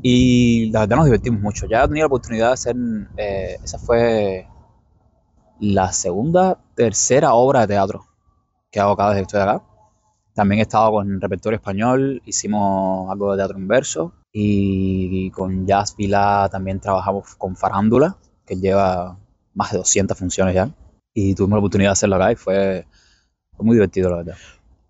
Y 0.00 0.70
la 0.70 0.80
verdad 0.80 0.96
nos 0.96 1.04
divertimos 1.04 1.42
mucho. 1.42 1.66
Ya 1.66 1.84
he 1.84 1.88
tenido 1.88 2.04
la 2.04 2.06
oportunidad 2.06 2.46
de 2.46 2.52
hacer, 2.54 2.76
eh, 3.18 3.58
esa 3.62 3.78
fue 3.78 4.48
la 5.60 5.92
segunda, 5.92 6.56
tercera 6.74 7.34
obra 7.34 7.60
de 7.60 7.66
teatro 7.74 8.06
que 8.70 8.80
hago 8.80 8.96
cada 8.96 9.10
vez 9.10 9.18
que 9.18 9.22
estoy 9.22 9.40
acá. 9.42 9.62
También 10.38 10.60
he 10.60 10.62
estado 10.62 10.92
con 10.92 11.20
repertorio 11.20 11.56
español, 11.56 12.22
hicimos 12.24 13.10
algo 13.10 13.32
de 13.32 13.38
teatro 13.38 13.58
inverso 13.58 14.12
y 14.32 15.32
con 15.32 15.66
Jazz 15.66 15.96
Vila 15.96 16.48
también 16.48 16.78
trabajamos 16.78 17.34
con 17.34 17.56
Farándula, 17.56 18.16
que 18.46 18.54
lleva 18.54 19.18
más 19.54 19.72
de 19.72 19.78
200 19.78 20.16
funciones 20.16 20.54
ya. 20.54 20.70
Y 21.12 21.34
tuvimos 21.34 21.56
la 21.56 21.58
oportunidad 21.58 21.88
de 21.88 21.92
hacerlo 21.94 22.14
acá 22.14 22.30
y 22.30 22.36
fue, 22.36 22.86
fue 23.56 23.66
muy 23.66 23.74
divertido, 23.74 24.10
la 24.10 24.18
verdad. 24.18 24.36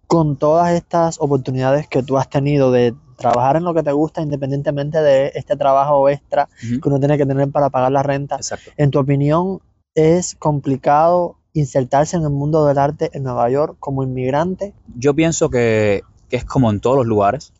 Con 0.06 0.36
todas 0.36 0.74
estas 0.74 1.18
oportunidades 1.18 1.88
que 1.88 2.02
tú 2.02 2.18
has 2.18 2.28
tenido 2.28 2.70
de 2.70 2.94
trabajar 3.16 3.56
en 3.56 3.64
lo 3.64 3.72
que 3.72 3.82
te 3.82 3.92
gusta, 3.92 4.20
independientemente 4.20 5.00
de 5.00 5.32
este 5.34 5.56
trabajo 5.56 6.10
extra 6.10 6.50
que 6.60 6.86
uno 6.86 6.98
tiene 6.98 7.16
que 7.16 7.24
tener 7.24 7.50
para 7.50 7.70
pagar 7.70 7.90
la 7.90 8.02
renta, 8.02 8.36
Exacto. 8.36 8.70
en 8.76 8.90
tu 8.90 8.98
opinión, 8.98 9.62
¿es 9.94 10.34
complicado 10.34 11.37
insertarse 11.60 12.16
en 12.16 12.22
el 12.22 12.30
mundo 12.30 12.66
del 12.66 12.78
arte 12.78 13.10
en 13.12 13.22
Nueva 13.24 13.48
York 13.50 13.76
como 13.80 14.02
inmigrante? 14.02 14.74
Yo 14.96 15.14
pienso 15.14 15.50
que, 15.50 16.02
es 16.30 16.44
como 16.44 16.70
en 16.70 16.80
todos 16.80 16.96
los 16.96 17.06
lugares, 17.06 17.52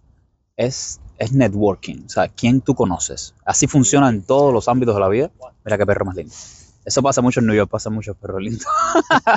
es, 0.56 1.00
es 1.18 1.32
networking, 1.32 2.04
o 2.06 2.08
sea, 2.08 2.28
quién 2.28 2.60
tú 2.60 2.74
conoces. 2.74 3.34
Así 3.44 3.66
funciona 3.66 4.08
en 4.08 4.22
todos 4.22 4.52
los 4.52 4.68
ámbitos 4.68 4.94
de 4.94 5.00
la 5.00 5.08
vida. 5.08 5.30
Mira 5.64 5.78
qué 5.78 5.86
perro 5.86 6.04
más 6.04 6.16
lindo. 6.16 6.34
Eso 6.84 7.02
pasa 7.02 7.20
mucho 7.20 7.40
en 7.40 7.46
New 7.46 7.54
York, 7.56 7.70
pasa 7.70 7.90
mucho 7.90 8.12
en 8.12 8.16
perros 8.16 8.42
lindos. 8.42 8.66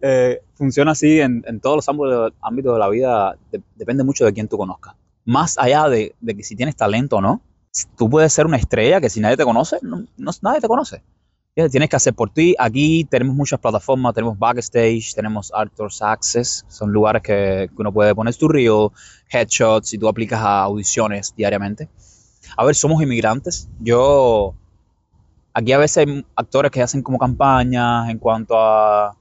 Eh, 0.00 0.42
funciona 0.54 0.92
así 0.92 1.20
en, 1.20 1.42
en 1.48 1.58
todos 1.58 1.74
los 1.76 1.88
ámbitos, 1.88 2.32
ámbitos 2.40 2.72
de 2.72 2.78
la 2.78 2.88
vida, 2.88 3.36
de- 3.50 3.60
depende 3.74 4.04
mucho 4.04 4.24
de 4.24 4.32
quién 4.32 4.46
tú 4.46 4.56
conozcas. 4.56 4.94
Más 5.24 5.58
allá 5.58 5.88
de, 5.88 6.14
de 6.20 6.36
que 6.36 6.44
si 6.44 6.54
tienes 6.54 6.76
talento 6.76 7.16
o 7.16 7.20
no, 7.20 7.40
tú 7.96 8.08
puedes 8.08 8.32
ser 8.32 8.46
una 8.46 8.58
estrella 8.58 9.00
que 9.00 9.10
si 9.10 9.18
nadie 9.20 9.36
te 9.36 9.44
conoce, 9.44 9.78
no, 9.82 10.04
no- 10.16 10.30
nadie 10.42 10.60
te 10.60 10.68
conoce. 10.68 11.02
Tienes 11.66 11.88
que 11.88 11.96
hacer 11.96 12.14
por 12.14 12.30
ti. 12.30 12.54
Aquí 12.56 13.04
tenemos 13.04 13.34
muchas 13.34 13.58
plataformas, 13.58 14.14
tenemos 14.14 14.38
Backstage, 14.38 15.12
tenemos 15.12 15.50
Actors 15.52 16.00
Access, 16.00 16.64
son 16.68 16.92
lugares 16.92 17.20
que, 17.20 17.68
uno 17.76 17.92
puede 17.92 18.14
poner 18.14 18.36
tu 18.36 18.46
reel, 18.46 18.90
headshots 19.28 19.92
y 19.92 19.98
tú 19.98 20.06
aplicas 20.06 20.40
a 20.40 20.62
audiciones 20.62 21.34
diariamente. 21.36 21.88
A 22.56 22.64
ver, 22.64 22.76
somos 22.76 23.02
inmigrantes. 23.02 23.68
Yo, 23.80 24.54
aquí 25.52 25.72
a 25.72 25.78
veces 25.78 26.06
hay 26.06 26.24
actores 26.36 26.70
que 26.70 26.80
hacen 26.80 27.02
como 27.02 27.18
campañas 27.18 28.08
en 28.08 28.18
cuanto 28.18 28.56
a 28.56 29.16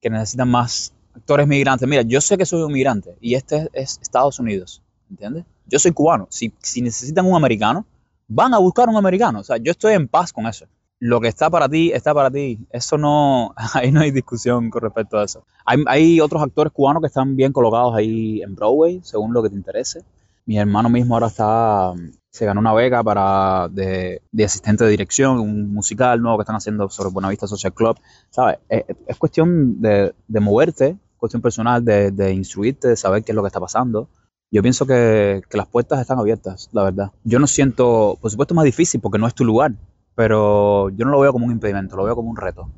que 0.00 0.08
necesitan 0.08 0.48
más 0.48 0.94
actores 1.14 1.46
migrantes. 1.46 1.86
Mira, 1.86 2.00
yo 2.00 2.22
sé 2.22 2.38
que 2.38 2.46
soy 2.46 2.62
un 2.62 2.72
migrante 2.72 3.18
y 3.20 3.34
este 3.34 3.68
es 3.74 3.98
Estados 4.00 4.38
Unidos, 4.38 4.82
¿entiendes? 5.10 5.44
Yo 5.66 5.78
soy 5.78 5.92
cubano. 5.92 6.26
Si, 6.30 6.54
si 6.62 6.80
necesitan 6.80 7.26
un 7.26 7.36
americano, 7.36 7.84
van 8.28 8.54
a 8.54 8.58
buscar 8.58 8.88
un 8.88 8.96
americano. 8.96 9.40
O 9.40 9.44
sea, 9.44 9.58
yo 9.58 9.72
estoy 9.72 9.92
en 9.92 10.08
paz 10.08 10.32
con 10.32 10.46
eso. 10.46 10.64
Lo 11.04 11.20
que 11.20 11.26
está 11.26 11.50
para 11.50 11.68
ti, 11.68 11.90
está 11.92 12.14
para 12.14 12.30
ti. 12.30 12.64
Eso 12.70 12.96
no, 12.96 13.52
ahí 13.74 13.90
no 13.90 14.02
hay 14.02 14.12
discusión 14.12 14.70
con 14.70 14.82
respecto 14.82 15.18
a 15.18 15.24
eso. 15.24 15.44
Hay, 15.66 15.82
hay 15.88 16.20
otros 16.20 16.40
actores 16.40 16.72
cubanos 16.72 17.00
que 17.00 17.08
están 17.08 17.34
bien 17.34 17.52
colocados 17.52 17.96
ahí 17.96 18.40
en 18.40 18.54
Broadway, 18.54 19.00
según 19.02 19.32
lo 19.32 19.42
que 19.42 19.48
te 19.48 19.56
interese. 19.56 20.04
Mi 20.46 20.58
hermano 20.58 20.88
mismo 20.88 21.14
ahora 21.14 21.26
está, 21.26 21.92
se 22.30 22.46
ganó 22.46 22.60
una 22.60 22.72
beca 22.72 23.02
para 23.02 23.68
de, 23.68 24.22
asistente 24.44 24.84
de 24.84 24.90
dirección, 24.90 25.40
un 25.40 25.74
musical 25.74 26.22
nuevo 26.22 26.38
que 26.38 26.42
están 26.42 26.54
haciendo 26.54 26.88
sobre 26.88 27.10
Buenavista 27.10 27.48
Social 27.48 27.74
Club. 27.74 27.98
¿Sabes? 28.30 28.58
Es, 28.68 28.84
es 29.08 29.16
cuestión 29.16 29.80
de, 29.80 30.14
moverte, 30.28 30.96
cuestión 31.16 31.42
personal, 31.42 31.84
de, 31.84 32.32
instruirte, 32.32 32.86
de 32.86 32.96
saber 32.96 33.24
qué 33.24 33.32
es 33.32 33.36
lo 33.36 33.42
que 33.42 33.48
está 33.48 33.58
pasando. 33.58 34.08
Yo 34.52 34.62
pienso 34.62 34.86
que, 34.86 35.42
que 35.50 35.56
las 35.56 35.66
puertas 35.66 36.00
están 36.00 36.20
abiertas, 36.20 36.68
la 36.70 36.84
verdad. 36.84 37.10
Yo 37.24 37.40
no 37.40 37.48
siento, 37.48 38.18
por 38.20 38.30
supuesto, 38.30 38.54
es 38.54 38.56
más 38.56 38.64
difícil 38.64 39.00
porque 39.00 39.18
no 39.18 39.26
es 39.26 39.34
tu 39.34 39.44
lugar, 39.44 39.72
pero 40.14 40.90
yo 40.90 41.04
no 41.04 41.10
lo 41.10 41.20
veo 41.20 41.32
como 41.32 41.46
un 41.46 41.52
impedimento, 41.52 41.96
lo 41.96 42.04
veo 42.04 42.14
como 42.14 42.30
un 42.30 42.36
reto. 42.36 42.68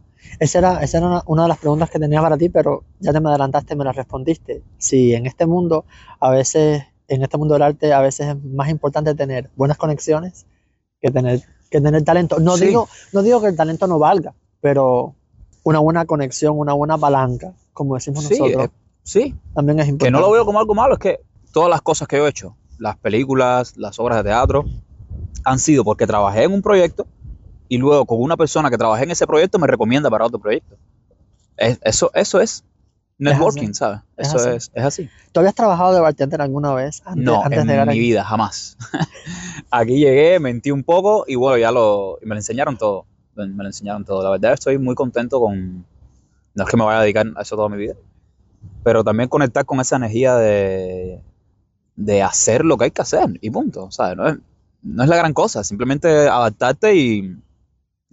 Esa 0.41 0.59
era, 0.59 0.83
esa 0.83 0.99
era 0.99 1.07
una, 1.07 1.23
una 1.27 1.43
de 1.43 1.49
las 1.49 1.59
preguntas 1.59 1.91
que 1.91 1.99
tenía 1.99 2.21
para 2.21 2.37
ti, 2.37 2.49
pero 2.49 2.85
ya 3.01 3.13
te 3.13 3.21
me 3.21 3.29
adelantaste, 3.29 3.77
me 3.77 3.85
la 3.85 3.93
respondiste. 3.93 4.63
Si 4.79 5.15
en 5.15 5.27
este 5.27 5.47
mundo, 5.47 5.85
a 6.21 6.31
veces, 6.31 6.83
en 7.09 7.23
este 7.23 7.37
mundo 7.37 7.55
del 7.55 7.63
arte, 7.63 7.93
a 7.93 8.01
veces 8.01 8.29
es 8.29 8.45
más 8.45 8.69
importante 8.71 9.15
tener 9.15 9.51
buenas 9.57 9.77
conexiones 9.77 10.47
que 11.01 11.11
tener, 11.11 11.43
que 11.71 11.81
tener 11.81 12.03
talento. 12.05 12.39
No, 12.41 12.57
Sí. 12.57 12.67
digo, 12.67 12.89
no 13.13 13.23
digo 13.23 13.41
que 13.43 13.49
el 13.49 13.57
talento 13.57 13.87
no 13.87 13.99
valga, 13.99 14.35
pero 14.61 15.15
una 15.63 15.79
buena 15.81 16.07
conexión, 16.07 16.59
una 16.59 16.73
buena 16.73 16.97
palanca, 16.97 17.53
como 17.73 17.95
decimos 17.95 18.25
Sí, 18.25 18.39
nosotros, 18.39 18.65
eh, 18.67 18.71
sí, 19.03 19.35
también 19.55 19.79
es 19.81 19.85
que 19.87 19.91
importante. 19.91 20.11
no 20.13 20.21
lo 20.27 20.33
veo 20.33 20.45
como 20.47 20.59
algo 20.59 20.75
malo, 20.75 20.95
es 20.95 21.01
que 21.01 21.21
todas 21.53 21.69
las 21.69 21.83
cosas 21.83 22.09
que 22.09 22.17
yo 22.17 22.27
he 22.27 22.31
hecho, 22.31 22.57
las 22.79 22.97
películas, 22.97 23.77
las 23.77 23.99
obras 23.99 24.19
de 24.19 24.25
teatro, 24.31 24.65
han 25.45 25.59
sido 25.59 25.85
porque 25.85 26.07
trabajé 26.07 26.45
en 26.45 26.53
un 26.53 26.63
proyecto 26.63 27.07
y 27.69 27.79
luego 27.79 28.05
con 28.07 28.21
una 28.21 28.37
persona 28.37 28.71
que 28.71 28.79
trabajé 28.79 29.05
en 29.05 29.11
ese 29.13 29.27
proyecto 29.27 29.59
me 29.59 29.67
recomienda 29.67 30.11
para 30.11 30.27
otro 30.27 30.39
proyecto. 30.39 30.77
Es- 31.57 31.79
eso, 31.83 32.11
eso 32.15 32.41
es 32.41 32.65
networking, 33.19 33.69
así. 33.71 33.75
¿sabes? 33.75 34.01
Es 34.17 34.29
Eso 34.29 34.37
así. 34.39 34.49
es, 34.57 34.71
es 34.75 34.85
así. 34.85 35.11
¿Tú 35.33 35.41
habías 35.41 35.55
trabajado 35.55 35.95
de 35.95 36.01
bartender 36.01 36.41
alguna 36.43 36.75
vez 36.75 37.03
antes, 37.05 37.25
No, 37.25 37.43
antes 37.43 37.61
en 37.61 37.67
de 37.67 37.75
mi 37.85 37.91
aquí? 37.91 37.99
vida, 37.99 38.25
jamás. 38.25 38.77
Aquí 39.71 39.99
llegué, 39.99 40.39
mentí 40.41 40.71
un 40.71 40.85
poco 40.85 41.25
y 41.27 41.35
bueno, 41.37 41.59
ya 41.59 41.71
lo, 41.73 42.19
me 42.23 42.31
lo 42.31 42.37
enseñaron 42.37 42.77
todo. 42.77 43.07
Me 43.35 43.47
me 43.49 43.63
lo 43.65 43.69
enseñaron 43.69 44.05
todo. 44.05 44.23
La 44.23 44.31
verdad 44.31 44.53
estoy 44.53 44.79
muy 44.79 44.95
contento 44.95 45.41
con, 45.41 45.85
no 46.55 46.65
es 46.65 46.71
que 46.71 46.77
me 46.77 46.85
vaya 46.85 46.99
a 47.01 47.03
dedicar 47.03 47.27
a 47.37 47.43
eso 47.43 47.57
toda 47.57 47.69
mi 47.69 47.77
vida, 47.79 47.95
pero 48.85 49.03
también 49.03 49.29
conectar 49.29 49.65
con 49.65 49.81
esa 49.81 49.97
energía 49.97 50.37
de, 50.37 51.21
de 51.97 52.23
hacer 52.23 52.65
lo 52.65 52.77
que 52.77 52.85
hay 52.87 52.91
que 52.93 53.03
hacer 53.03 53.39
y 53.41 53.51
punto. 53.51 53.91
¿sabes? 53.91 54.17
No, 54.17 54.29
es, 54.29 54.37
no 54.83 55.03
es 55.03 55.09
la 55.09 55.17
gran 55.17 55.33
cosa, 55.33 55.65
simplemente 55.65 56.09
adaptarte 56.29 56.95
y, 56.95 57.37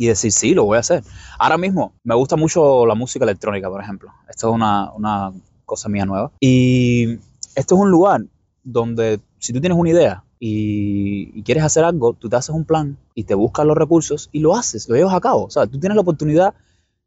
y 0.02 0.08
decir, 0.08 0.32
sí, 0.32 0.56
lo 0.56 0.66
voy 0.66 0.78
a 0.78 0.80
hacer. 0.80 1.04
Ahora 1.38 1.60
mismo 1.60 1.94
me 2.04 2.16
gusta 2.16 2.36
mucho 2.36 2.88
la 2.88 2.96
música 2.96 3.24
electrónica, 3.24 3.70
por 3.70 3.84
ejemplo. 3.84 4.12
Esto 4.28 4.50
es 4.50 4.56
una, 4.56 4.92
una 4.94 5.32
cosa 5.64 5.90
mía 5.90 6.08
nueva. 6.08 6.32
Y 6.40 7.20
esto 7.54 7.76
es 7.76 7.82
un 7.82 7.92
lugar 7.92 8.22
donde 8.64 9.20
si 9.38 9.54
tú 9.54 9.62
tienes 9.62 9.78
una 9.78 9.92
idea 9.92 10.24
y, 10.40 11.44
quieres 11.44 11.64
hacer 11.64 11.84
algo, 11.84 12.14
tú 12.14 12.30
te 12.30 12.36
haces 12.36 12.50
un 12.50 12.66
plan 12.66 12.98
y 13.14 13.26
te 13.26 13.36
buscas 13.36 13.64
los 13.64 13.78
recursos 13.78 14.30
y 14.32 14.40
lo 14.40 14.56
haces, 14.56 14.90
lo 14.90 14.96
llevas 14.96 15.14
a 15.14 15.22
cabo. 15.22 15.44
O 15.44 15.52
sea, 15.52 15.68
tú 15.68 15.80
tienes 15.80 15.96
la 15.96 16.02
oportunidad 16.02 16.56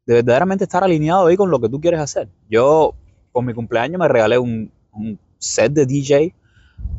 de 0.05 0.13
verdaderamente 0.13 0.63
estar 0.63 0.81
alineado 0.81 1.27
ahí 1.27 1.35
con 1.35 1.51
lo 1.51 1.59
que 1.59 1.67
tú 1.67 1.81
quieres 1.81 1.99
hacer. 1.99 2.29
Yo, 2.49 2.95
por 3.33 3.43
mi 3.43 3.53
cumpleaños, 3.53 3.99
me 3.99 4.07
regalé 4.07 4.37
un, 4.37 4.71
un 4.93 5.19
set 5.37 5.73
de 5.73 5.85
DJ 5.85 6.33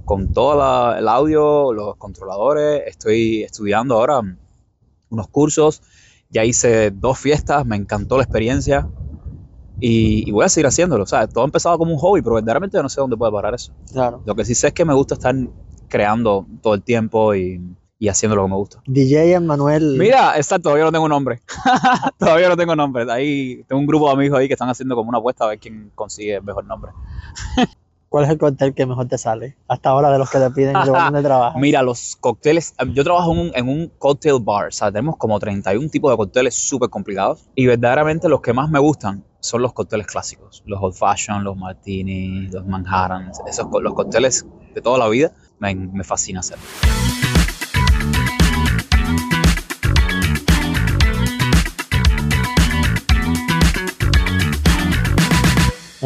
con 0.04 0.30
todo 0.34 0.94
el 0.94 1.08
audio, 1.08 1.72
los 1.72 1.96
controladores. 1.96 2.82
Estoy 2.86 3.44
estudiando 3.44 3.94
ahora 3.94 4.20
unos 5.10 5.28
cursos. 5.28 5.82
Ya 6.30 6.44
hice 6.44 6.90
dos 6.90 7.18
fiestas, 7.18 7.64
me 7.64 7.76
encantó 7.76 8.16
la 8.16 8.24
experiencia. 8.24 8.88
Y, 9.78 10.28
y 10.28 10.32
voy 10.32 10.44
a 10.44 10.48
seguir 10.48 10.66
haciéndolo. 10.66 11.04
O 11.04 11.06
sea, 11.06 11.26
todo 11.26 11.44
ha 11.44 11.46
empezado 11.46 11.78
como 11.78 11.92
un 11.92 11.98
hobby, 11.98 12.22
pero 12.22 12.34
verdaderamente 12.34 12.76
yo 12.76 12.82
no 12.82 12.88
sé 12.88 13.00
dónde 13.00 13.16
puede 13.16 13.32
parar 13.32 13.54
eso. 13.54 13.72
Claro. 13.92 14.22
Lo 14.24 14.34
que 14.34 14.44
sí 14.44 14.54
sé 14.54 14.68
es 14.68 14.72
que 14.72 14.84
me 14.84 14.94
gusta 14.94 15.14
estar 15.14 15.34
creando 15.88 16.46
todo 16.62 16.74
el 16.74 16.82
tiempo 16.82 17.34
y, 17.34 17.60
y 17.98 18.08
haciendo 18.08 18.36
lo 18.36 18.44
que 18.44 18.50
me 18.50 18.56
gusta. 18.56 18.82
DJ 18.86 19.34
Emanuel. 19.34 19.96
Mira, 19.98 20.36
exacto, 20.36 20.64
todavía 20.64 20.84
no 20.84 20.92
tengo 20.92 21.08
nombre. 21.08 21.40
todavía 22.18 22.48
no 22.48 22.56
tengo 22.56 22.76
nombre. 22.76 23.10
Ahí 23.10 23.64
tengo 23.68 23.80
un 23.80 23.86
grupo 23.86 24.06
de 24.06 24.12
amigos 24.14 24.38
ahí 24.38 24.48
que 24.48 24.54
están 24.54 24.68
haciendo 24.68 24.94
como 24.94 25.08
una 25.08 25.18
apuesta 25.18 25.44
a 25.44 25.48
ver 25.48 25.58
quién 25.58 25.90
consigue 25.94 26.36
el 26.36 26.42
mejor 26.42 26.64
nombre. 26.64 26.92
¿Cuál 28.16 28.24
es 28.24 28.30
el 28.30 28.38
cóctel 28.38 28.72
que 28.72 28.86
mejor 28.86 29.08
te 29.08 29.18
sale? 29.18 29.58
Hasta 29.68 29.90
ahora 29.90 30.10
de 30.10 30.16
los 30.16 30.30
que 30.30 30.38
te 30.38 30.50
piden 30.50 30.72
donde 30.86 31.22
trabajas. 31.22 31.60
Mira, 31.60 31.82
los 31.82 32.16
cócteles, 32.18 32.74
yo 32.94 33.04
trabajo 33.04 33.30
en 33.34 33.38
un, 33.38 33.52
en 33.54 33.68
un 33.68 33.92
cocktail 33.98 34.38
bar, 34.40 34.68
o 34.68 34.70
sea, 34.70 34.90
tenemos 34.90 35.18
como 35.18 35.38
31 35.38 35.90
tipos 35.90 36.10
de 36.10 36.16
cócteles 36.16 36.54
súper 36.54 36.88
complicados 36.88 37.46
y 37.54 37.66
verdaderamente 37.66 38.30
los 38.30 38.40
que 38.40 38.54
más 38.54 38.70
me 38.70 38.78
gustan 38.78 39.22
son 39.40 39.60
los 39.60 39.74
cócteles 39.74 40.06
clásicos, 40.06 40.62
los 40.64 40.82
old 40.82 40.94
fashion, 40.94 41.44
los 41.44 41.58
martinis, 41.58 42.54
los 42.54 42.66
manhattans, 42.66 43.38
esos 43.46 43.66
los 43.82 43.92
cócteles 43.92 44.46
de 44.74 44.80
toda 44.80 44.96
la 44.96 45.08
vida 45.08 45.32
me, 45.58 45.74
me 45.74 46.02
fascina 46.02 46.40
hacer. 46.40 46.56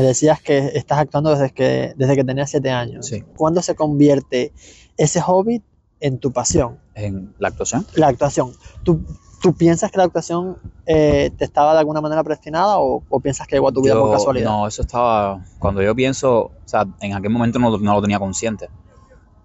Me 0.01 0.07
decías 0.07 0.41
que 0.41 0.59
estás 0.75 0.99
actuando 0.99 1.31
desde 1.31 1.51
que, 1.53 1.93
desde 1.97 2.17
que 2.17 2.25
tenías 2.25 2.51
siete 2.51 2.71
años. 2.71 3.07
Sí. 3.07 3.23
¿Cuándo 3.37 3.61
se 3.63 3.75
convierte 3.75 4.53
ese 4.97 5.21
hobby 5.21 5.63
en 6.01 6.19
tu 6.19 6.33
pasión? 6.33 6.79
En 6.95 7.35
la 7.39 7.49
actuación. 7.49 7.87
La 7.95 8.09
actuación. 8.09 8.53
¿Tú, 8.83 9.01
tú 9.43 9.55
piensas 9.55 9.91
que 9.91 9.99
la 9.99 10.05
actuación 10.05 10.57
eh, 10.87 11.31
te 11.37 11.45
estaba 11.45 11.73
de 11.75 11.81
alguna 11.81 12.01
manera 12.01 12.23
predestinada 12.25 12.79
o, 12.79 13.03
o 13.09 13.21
piensas 13.21 13.47
que 13.47 13.57
llegó 13.57 13.69
a 13.69 13.73
tu 13.73 13.83
vida 13.83 13.95
por 13.95 14.07
Yo- 14.07 14.13
casualidad? 14.13 14.51
No, 14.51 14.67
eso 14.67 14.83
estaba, 14.83 15.45
cuando 15.59 15.83
yo 15.83 15.95
pienso, 15.95 16.39
o 16.45 16.53
sea, 16.65 16.87
en 17.01 17.15
aquel 17.15 17.31
momento 17.31 17.59
no, 17.59 17.77
no 17.77 17.95
lo 17.95 18.01
tenía 18.01 18.19
consciente. 18.19 18.69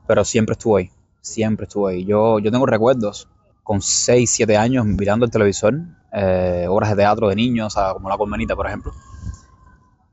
pero 0.08 0.24
siempre 0.24 0.54
estuvo 0.54 0.78
ahí, 0.78 0.90
siempre 1.22 1.66
estuvo 1.66 1.88
ahí. 1.88 2.06
Yo, 2.06 2.40
yo 2.40 2.52
tengo 2.52 2.66
recuerdos 2.66 3.28
con 3.64 3.82
6, 3.82 4.30
7 4.32 4.56
años 4.58 4.86
mirando 4.86 5.26
el 5.26 5.32
televisor, 5.32 5.74
eh, 6.14 6.66
obras 6.70 6.92
de 6.92 6.96
teatro 6.98 7.28
de 7.30 7.36
niños, 7.36 7.68
o 7.76 7.80
sea, 7.80 7.94
como 7.94 8.08
La 8.10 8.18
Colmenita, 8.18 8.56
por 8.56 8.68
ejemplo. 8.68 8.94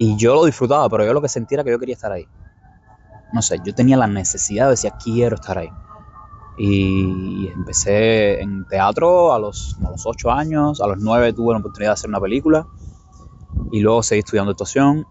Y 0.05 0.17
yo 0.17 0.35
lo 0.35 0.45
disfrutaba, 0.47 0.89
pero 0.89 1.07
yo 1.07 1.13
lo 1.13 1.23
que 1.23 1.29
sentía 1.29 1.55
era 1.55 1.63
que 1.63 1.71
yo 1.71 1.79
quería 1.79 1.95
estar 1.95 2.11
ahí. 2.11 2.27
No 3.33 3.41
sé, 3.41 3.61
yo 3.65 3.73
tenía 3.73 3.97
la 3.97 4.09
necesidad, 4.09 4.69
decía, 4.69 4.97
quiero 5.01 5.37
estar 5.37 5.59
ahí. 5.59 5.71
Y 6.59 7.47
empecé 7.47 8.41
en 8.41 8.67
teatro 8.67 9.33
a 9.33 9.39
los, 9.39 9.79
a 9.85 9.91
los 9.91 10.05
8 10.05 10.33
años, 10.33 10.81
a 10.81 10.89
los 10.89 10.99
9 10.99 11.33
tuve 11.35 11.55
la 11.55 11.61
oportunidad 11.61 11.91
de 11.91 11.93
hacer 11.93 12.11
una 12.11 12.19
película 12.19 12.67
y 13.71 13.79
luego 13.79 14.03
seguí 14.03 14.19
estudiando 14.19 14.51
actuación 14.51 15.07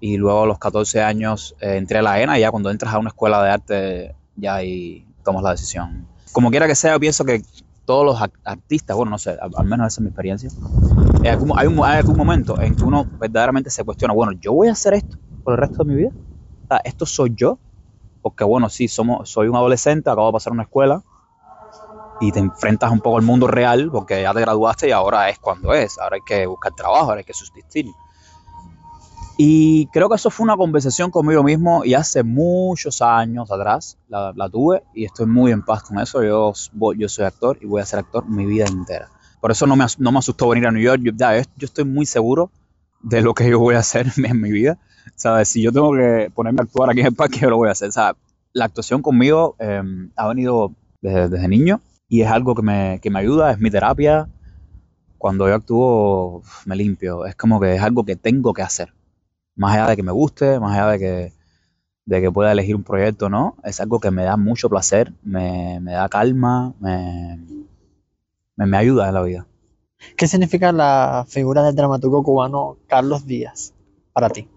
y 0.00 0.16
luego 0.16 0.44
a 0.44 0.46
los 0.46 0.58
14 0.58 1.02
años 1.02 1.54
eh, 1.60 1.76
entré 1.76 1.98
a 1.98 2.02
la 2.02 2.18
ENA 2.18 2.38
y 2.38 2.40
ya 2.40 2.50
cuando 2.50 2.70
entras 2.70 2.94
a 2.94 2.98
una 2.98 3.10
escuela 3.10 3.42
de 3.42 3.50
arte 3.50 4.14
ya 4.34 4.54
ahí 4.54 5.06
tomas 5.24 5.42
la 5.42 5.50
decisión. 5.50 6.08
Como 6.32 6.50
quiera 6.50 6.66
que 6.66 6.74
sea, 6.74 6.98
pienso 6.98 7.22
que 7.26 7.42
todos 7.86 8.04
los 8.04 8.20
artistas, 8.44 8.96
bueno, 8.96 9.10
no 9.10 9.18
sé, 9.18 9.38
al, 9.40 9.64
menos 9.64 9.86
esa 9.86 10.00
es 10.00 10.02
mi 10.02 10.08
experiencia, 10.08 10.50
hay, 11.22 11.30
algún, 11.30 11.52
hay, 11.58 11.96
algún 11.98 12.16
momento 12.16 12.60
en 12.60 12.74
que 12.74 12.84
uno 12.84 13.06
verdaderamente 13.18 13.70
se 13.70 13.84
cuestiona, 13.84 14.12
bueno, 14.12 14.32
yo 14.32 14.52
voy 14.52 14.68
a 14.68 14.72
hacer 14.72 14.94
esto 14.94 15.16
por 15.42 15.54
el 15.54 15.58
resto 15.58 15.84
de 15.84 15.90
mi 15.90 15.96
vida. 15.96 16.10
esto 16.84 17.06
soy 17.06 17.32
yo, 17.34 17.58
porque 18.20 18.44
bueno, 18.44 18.68
sí, 18.68 18.88
somos, 18.88 19.30
soy 19.30 19.48
un 19.48 19.56
adolescente, 19.56 20.10
acabo 20.10 20.26
de 20.26 20.32
pasar 20.32 20.52
una 20.52 20.64
escuela 20.64 21.02
y 22.20 22.32
te 22.32 22.40
enfrentas 22.40 22.90
un 22.90 23.00
poco 23.00 23.18
al 23.18 23.22
mundo 23.22 23.46
real 23.46 23.88
porque 23.92 24.22
ya 24.22 24.34
te 24.34 24.40
graduaste 24.40 24.88
y 24.88 24.90
ahora 24.90 25.28
es 25.28 25.38
cuando 25.38 25.72
es, 25.72 25.98
ahora 25.98 26.16
hay 26.16 26.22
que 26.26 26.46
buscar 26.46 26.72
trabajo, 26.72 27.06
ahora 27.06 27.18
hay 27.18 27.24
que 27.24 27.34
subsistir. 27.34 27.86
Y 29.38 29.86
creo 29.88 30.08
que 30.08 30.14
eso 30.14 30.30
fue 30.30 30.44
una 30.44 30.56
conversación 30.56 31.10
conmigo 31.10 31.42
mismo 31.42 31.84
y 31.84 31.92
hace 31.92 32.22
muchos 32.22 33.02
años 33.02 33.50
atrás 33.52 33.98
la, 34.08 34.48
tuve 34.50 34.82
y 34.94 35.04
estoy 35.04 35.26
muy 35.26 35.52
en 35.52 35.62
paz 35.62 35.82
con 35.82 35.98
eso. 35.98 36.22
Yo, 36.22 36.54
yo 36.96 37.08
soy 37.08 37.26
actor 37.26 37.58
y 37.60 37.66
voy 37.66 37.82
a 37.82 37.86
ser 37.86 37.98
actor 37.98 38.26
mi 38.26 38.46
vida 38.46 38.64
entera. 38.64 39.10
Por 39.40 39.50
eso 39.50 39.66
no 39.66 39.76
me, 39.76 39.84
no 39.98 40.10
me 40.10 40.18
asustó 40.18 40.48
venir 40.48 40.66
a 40.66 40.70
New 40.70 40.82
York. 40.82 41.02
Yo, 41.02 41.12
ya, 41.14 41.36
yo 41.36 41.66
estoy 41.66 41.84
muy 41.84 42.06
seguro 42.06 42.50
de 43.02 43.20
lo 43.20 43.34
que 43.34 43.50
yo 43.50 43.58
voy 43.58 43.74
a 43.74 43.80
hacer 43.80 44.06
en 44.16 44.40
mi 44.40 44.50
vida. 44.50 44.78
¿Sabes? 45.16 45.48
Si 45.48 45.60
yo 45.60 45.70
tengo 45.70 45.92
que 45.92 46.30
ponerme 46.34 46.60
a 46.60 46.64
actuar 46.64 46.88
aquí 46.90 47.00
en 47.00 47.06
el 47.06 47.14
parque, 47.14 47.40
yo 47.40 47.50
lo 47.50 47.58
voy 47.58 47.68
a 47.68 47.72
hacer. 47.72 47.92
¿sabes? 47.92 48.16
La 48.54 48.64
actuación 48.64 49.02
conmigo 49.02 49.54
em, 49.58 50.10
ha 50.16 50.28
venido 50.28 50.72
desde, 51.02 51.28
desde, 51.28 51.46
niño 51.46 51.82
y 52.08 52.22
es 52.22 52.30
algo 52.30 52.54
que 52.54 52.62
me, 52.62 53.00
que 53.02 53.10
me 53.10 53.18
ayuda, 53.18 53.52
es 53.52 53.58
mi 53.58 53.70
terapia. 53.70 54.28
Cuando 55.18 55.46
yo 55.46 55.54
actúo, 55.54 56.42
me 56.64 56.74
limpio. 56.74 57.26
Es 57.26 57.36
como 57.36 57.60
que 57.60 57.74
es 57.74 57.82
algo 57.82 58.04
que 58.04 58.16
tengo 58.16 58.54
que 58.54 58.62
hacer 58.62 58.95
más 59.56 59.74
allá 59.74 59.88
de 59.88 59.96
que 59.96 60.02
me 60.02 60.12
guste, 60.12 60.60
más 60.60 60.76
allá 60.76 60.92
de 60.92 60.98
que, 60.98 61.32
de 62.04 62.20
que 62.20 62.30
pueda 62.30 62.52
elegir 62.52 62.76
un 62.76 62.84
proyecto 62.84 63.28
no, 63.28 63.56
es 63.64 63.80
algo 63.80 63.98
que 63.98 64.10
me 64.10 64.22
da 64.22 64.36
mucho 64.36 64.68
placer, 64.68 65.12
me, 65.22 65.80
da 65.80 66.08
calma, 66.08 66.74
me, 66.78 67.38
me, 68.54 68.76
ayuda 68.76 69.08
en 69.08 69.14
la 69.14 69.22
vida. 69.22 69.46
¿Qué 70.16 70.28
significa 70.28 70.72
la 70.72 71.24
figura 71.26 71.62
del 71.62 71.74
dramaturgo 71.74 72.22
cubano 72.22 72.76
Carlos 72.86 73.26
Díaz 73.26 73.72
para 74.12 74.28
ti? 74.28 74.48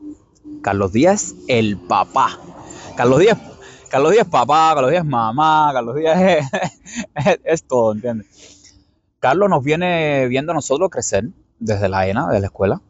Carlos 0.62 0.92
Díaz, 0.92 1.34
el 1.48 1.78
papá. 1.78 2.38
Carlos 2.98 3.20
Díaz, 3.20 3.40
Carlos 3.90 4.12
Díaz 4.12 4.28
papá, 4.28 4.74
Carlos 4.74 4.92
Díaz 4.92 5.06
mamá, 5.06 5.72
Carlos 5.74 5.96
Díaz 5.96 6.22
es, 7.16 7.40
es 7.46 7.64
todo, 7.64 7.94
¿entiendes? 7.94 8.76
Carlos 9.20 9.50
nos 9.50 9.64
viene 9.64 10.28
viendo 10.28 10.52
a 10.52 10.56
nosotros 10.56 10.90
crecer 10.90 11.30
desde 11.60 11.88
la 11.88 12.08
ENA, 12.08 12.28
desde 12.28 12.42
la 12.42 12.48
escuela 12.48 12.82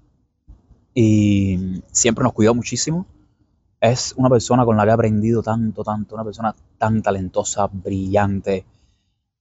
y 1.02 1.82
siempre 1.94 2.24
nos 2.24 2.34
cuidó 2.34 2.54
muchísimo. 2.54 3.06
Es 3.80 4.14
una 4.18 4.30
persona 4.30 4.66
con 4.66 4.76
la 4.76 4.84
que 4.84 4.90
he 4.90 4.94
aprendido 4.94 5.42
tanto, 5.42 5.82
tanto, 5.82 6.16
una 6.16 6.26
persona 6.26 6.54
tan 6.78 7.02
talentosa, 7.02 7.68
brillante. 7.72 8.66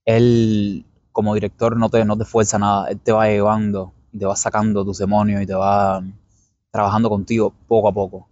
Él, 0.05 0.87
como 1.11 1.35
director, 1.35 1.77
no 1.77 1.91
te, 1.91 2.05
no 2.05 2.17
te 2.17 2.25
fuerza 2.25 2.61
nada, 2.61 2.89
él 2.91 3.01
te 3.01 3.11
va 3.11 3.27
llevando 3.27 3.93
te 4.17 4.25
va 4.25 4.37
sacando 4.37 4.85
tus 4.85 4.99
demonios 4.99 5.43
y 5.43 5.47
te 5.47 5.55
va 5.55 6.03
trabajando 6.71 7.11
contigo 7.11 7.53
poco 7.67 7.89
a 7.89 7.93
poco. 7.93 8.29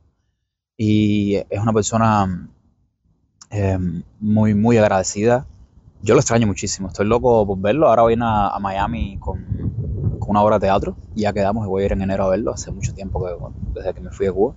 Y 0.77 1.35
es 1.35 1.61
una 1.61 1.73
persona 1.73 2.49
eh, 3.51 3.79
muy, 4.21 4.55
muy 4.55 4.79
agradecida. 4.79 5.47
Yo 6.01 6.15
lo 6.15 6.21
extraño 6.21 6.47
muchísimo, 6.47 6.89
estoy 6.89 7.07
loco 7.07 7.45
por 7.45 7.59
verlo. 7.59 7.89
Ahora 7.89 8.03
voy 8.03 8.17
a, 8.21 8.49
a 8.51 8.59
Miami 8.61 9.19
con, 9.19 9.96
una 10.27 10.43
obra 10.43 10.59
de 10.59 10.67
teatro. 10.67 10.97
Ya 11.15 11.33
quedamos 11.33 11.67
y 11.67 11.69
voy 11.69 11.83
a 11.83 11.87
ir 11.87 11.93
en 11.93 12.03
enero 12.03 12.25
a 12.25 12.29
verlo. 12.31 12.53
Hace 12.53 12.71
mucho 12.71 12.95
tiempo 12.95 13.25
que, 13.25 13.33
desde 13.75 13.95
que 13.95 14.01
me 14.01 14.11
fui 14.11 14.27
de 14.27 14.33
Cuba. 14.33 14.55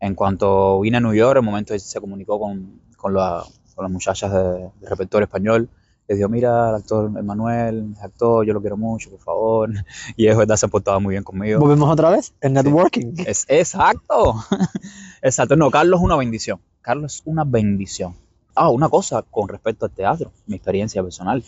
En 0.00 0.14
cuanto 0.14 0.80
vine 0.80 0.98
a 0.98 1.00
New 1.00 1.14
York, 1.14 1.36
el 1.36 1.42
momento 1.42 1.78
se 1.78 2.00
comunicó 2.00 2.38
con, 2.38 2.80
con, 2.96 3.14
las 3.14 3.46
muchachas 3.88 4.32
de, 4.32 4.70
repertorio 4.82 5.24
español. 5.24 5.68
Les 6.06 6.18
dijo, 6.18 6.28
mira, 6.28 6.68
el 6.68 6.74
actor 6.74 7.10
Emanuel, 7.18 7.94
es 7.96 8.02
actor, 8.02 8.44
yo 8.44 8.52
lo 8.52 8.60
quiero 8.60 8.76
mucho, 8.76 9.10
por 9.10 9.20
favor. 9.20 9.70
Y 10.16 10.26
es 10.26 10.36
verdad, 10.36 10.56
se 10.56 10.66
ha 10.66 10.68
portado 10.68 11.00
muy 11.00 11.12
bien 11.12 11.24
conmigo. 11.24 11.58
¿Volvemos 11.60 11.90
otra 11.90 12.10
vez? 12.10 12.34
El 12.40 12.52
networking. 12.52 13.14
Es, 13.26 13.46
exacto. 13.48 14.34
exacto. 15.22 15.56
No, 15.56 15.70
Carlos 15.70 16.00
es 16.00 16.04
una 16.04 16.16
bendición. 16.16 16.60
Carlos 16.82 17.14
es 17.14 17.22
una 17.24 17.44
bendición. 17.44 18.14
Ah, 18.54 18.68
una 18.68 18.88
cosa 18.88 19.22
con 19.22 19.48
respecto 19.48 19.86
al 19.86 19.92
teatro, 19.92 20.32
mi 20.46 20.56
experiencia 20.56 21.02
personal. 21.02 21.42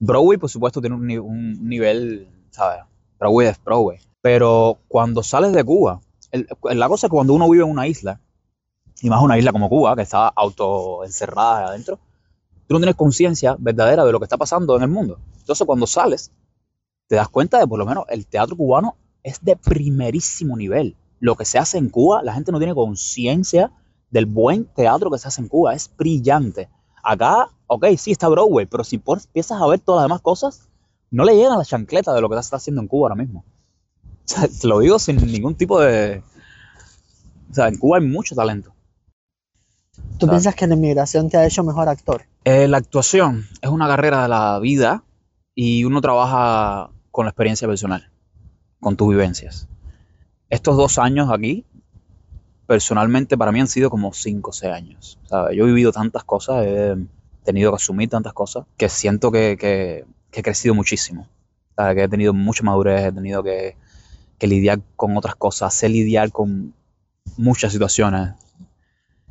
Broadway, 0.00 0.38
por 0.38 0.50
supuesto, 0.50 0.80
tiene 0.80 0.96
un, 0.96 1.10
un 1.20 1.68
nivel 1.68 2.26
¿sabes? 2.50 2.84
Broadway 3.18 3.48
es 3.48 3.62
Broadway. 3.62 3.98
Pero 4.22 4.78
cuando 4.88 5.22
sales 5.22 5.52
de 5.52 5.64
Cuba, 5.64 6.00
la 6.64 6.88
cosa 6.88 7.06
es 7.06 7.10
que 7.10 7.14
cuando 7.14 7.34
uno 7.34 7.48
vive 7.48 7.64
en 7.64 7.70
una 7.70 7.86
isla, 7.86 8.20
y 9.02 9.08
más 9.08 9.22
una 9.22 9.38
isla 9.38 9.52
como 9.52 9.68
Cuba, 9.68 9.96
que 9.96 10.02
está 10.02 10.28
auto 10.28 11.04
encerrada 11.04 11.68
adentro, 11.68 11.98
tú 12.66 12.74
no 12.74 12.80
tienes 12.80 12.96
conciencia 12.96 13.56
verdadera 13.58 14.04
de 14.04 14.12
lo 14.12 14.18
que 14.18 14.24
está 14.24 14.36
pasando 14.36 14.76
en 14.76 14.82
el 14.82 14.88
mundo. 14.88 15.18
Entonces 15.38 15.66
cuando 15.66 15.86
sales, 15.86 16.32
te 17.08 17.16
das 17.16 17.28
cuenta 17.28 17.58
de 17.58 17.66
por 17.66 17.78
lo 17.78 17.86
menos 17.86 18.04
el 18.08 18.26
teatro 18.26 18.56
cubano 18.56 18.96
es 19.22 19.42
de 19.42 19.56
primerísimo 19.56 20.56
nivel. 20.56 20.96
Lo 21.18 21.34
que 21.36 21.44
se 21.44 21.58
hace 21.58 21.78
en 21.78 21.88
Cuba, 21.88 22.22
la 22.22 22.32
gente 22.32 22.52
no 22.52 22.58
tiene 22.58 22.74
conciencia 22.74 23.72
del 24.10 24.26
buen 24.26 24.64
teatro 24.66 25.10
que 25.10 25.18
se 25.18 25.28
hace 25.28 25.40
en 25.40 25.48
Cuba. 25.48 25.74
Es 25.74 25.90
brillante. 25.96 26.68
Acá, 27.02 27.48
ok, 27.66 27.86
sí 27.96 28.12
está 28.12 28.28
Broadway, 28.28 28.66
pero 28.66 28.84
si 28.84 28.96
empiezas 28.96 29.60
a 29.60 29.66
ver 29.66 29.80
todas 29.80 30.00
las 30.00 30.04
demás 30.04 30.20
cosas, 30.20 30.69
no 31.10 31.24
le 31.24 31.34
llegan 31.34 31.52
a 31.52 31.58
la 31.58 31.64
chancleta 31.64 32.12
de 32.14 32.20
lo 32.20 32.28
que 32.28 32.36
se 32.36 32.40
está 32.40 32.56
haciendo 32.56 32.80
en 32.80 32.88
Cuba 32.88 33.06
ahora 33.06 33.22
mismo. 33.22 33.44
O 34.24 34.32
sea, 34.32 34.46
te 34.46 34.66
lo 34.68 34.78
digo 34.78 34.98
sin 34.98 35.16
ningún 35.16 35.56
tipo 35.56 35.80
de... 35.80 36.22
O 37.50 37.54
sea, 37.54 37.68
en 37.68 37.78
Cuba 37.78 37.98
hay 37.98 38.06
mucho 38.06 38.34
talento. 38.34 38.72
¿Tú 40.18 40.28
piensas 40.28 40.54
que 40.54 40.66
la 40.66 40.74
inmigración 40.74 41.28
te 41.28 41.36
ha 41.36 41.46
hecho 41.46 41.64
mejor 41.64 41.88
actor? 41.88 42.22
Eh, 42.44 42.68
la 42.68 42.76
actuación 42.76 43.46
es 43.60 43.70
una 43.70 43.88
carrera 43.88 44.22
de 44.22 44.28
la 44.28 44.58
vida 44.60 45.02
y 45.54 45.84
uno 45.84 46.00
trabaja 46.00 46.90
con 47.10 47.24
la 47.24 47.30
experiencia 47.30 47.66
personal, 47.66 48.10
con 48.78 48.96
tus 48.96 49.08
vivencias. 49.08 49.68
Estos 50.48 50.76
dos 50.76 50.98
años 50.98 51.28
aquí, 51.30 51.64
personalmente 52.66 53.36
para 53.36 53.50
mí 53.50 53.60
han 53.60 53.66
sido 53.66 53.90
como 53.90 54.12
cinco 54.12 54.50
o 54.50 54.52
seis 54.52 54.72
años. 54.72 55.18
Yo 55.30 55.64
he 55.64 55.66
vivido 55.66 55.90
tantas 55.90 56.22
cosas, 56.22 56.64
he 56.66 56.96
tenido 57.44 57.72
que 57.72 57.76
asumir 57.76 58.08
tantas 58.08 58.32
cosas, 58.32 58.66
que 58.76 58.88
siento 58.88 59.32
que 59.32 59.56
que 59.58 60.04
he 60.32 60.42
crecido 60.42 60.74
muchísimo. 60.74 61.28
que 61.76 62.02
he 62.02 62.08
tenido 62.08 62.32
mucha 62.32 62.62
madurez, 62.62 63.06
he 63.06 63.12
tenido 63.12 63.42
que, 63.42 63.76
lidiar 64.40 64.80
con 64.96 65.16
otras 65.16 65.34
cosas, 65.34 65.74
sé 65.74 65.88
lidiar 65.88 66.32
con 66.32 66.74
muchas 67.36 67.72
situaciones 67.72 68.34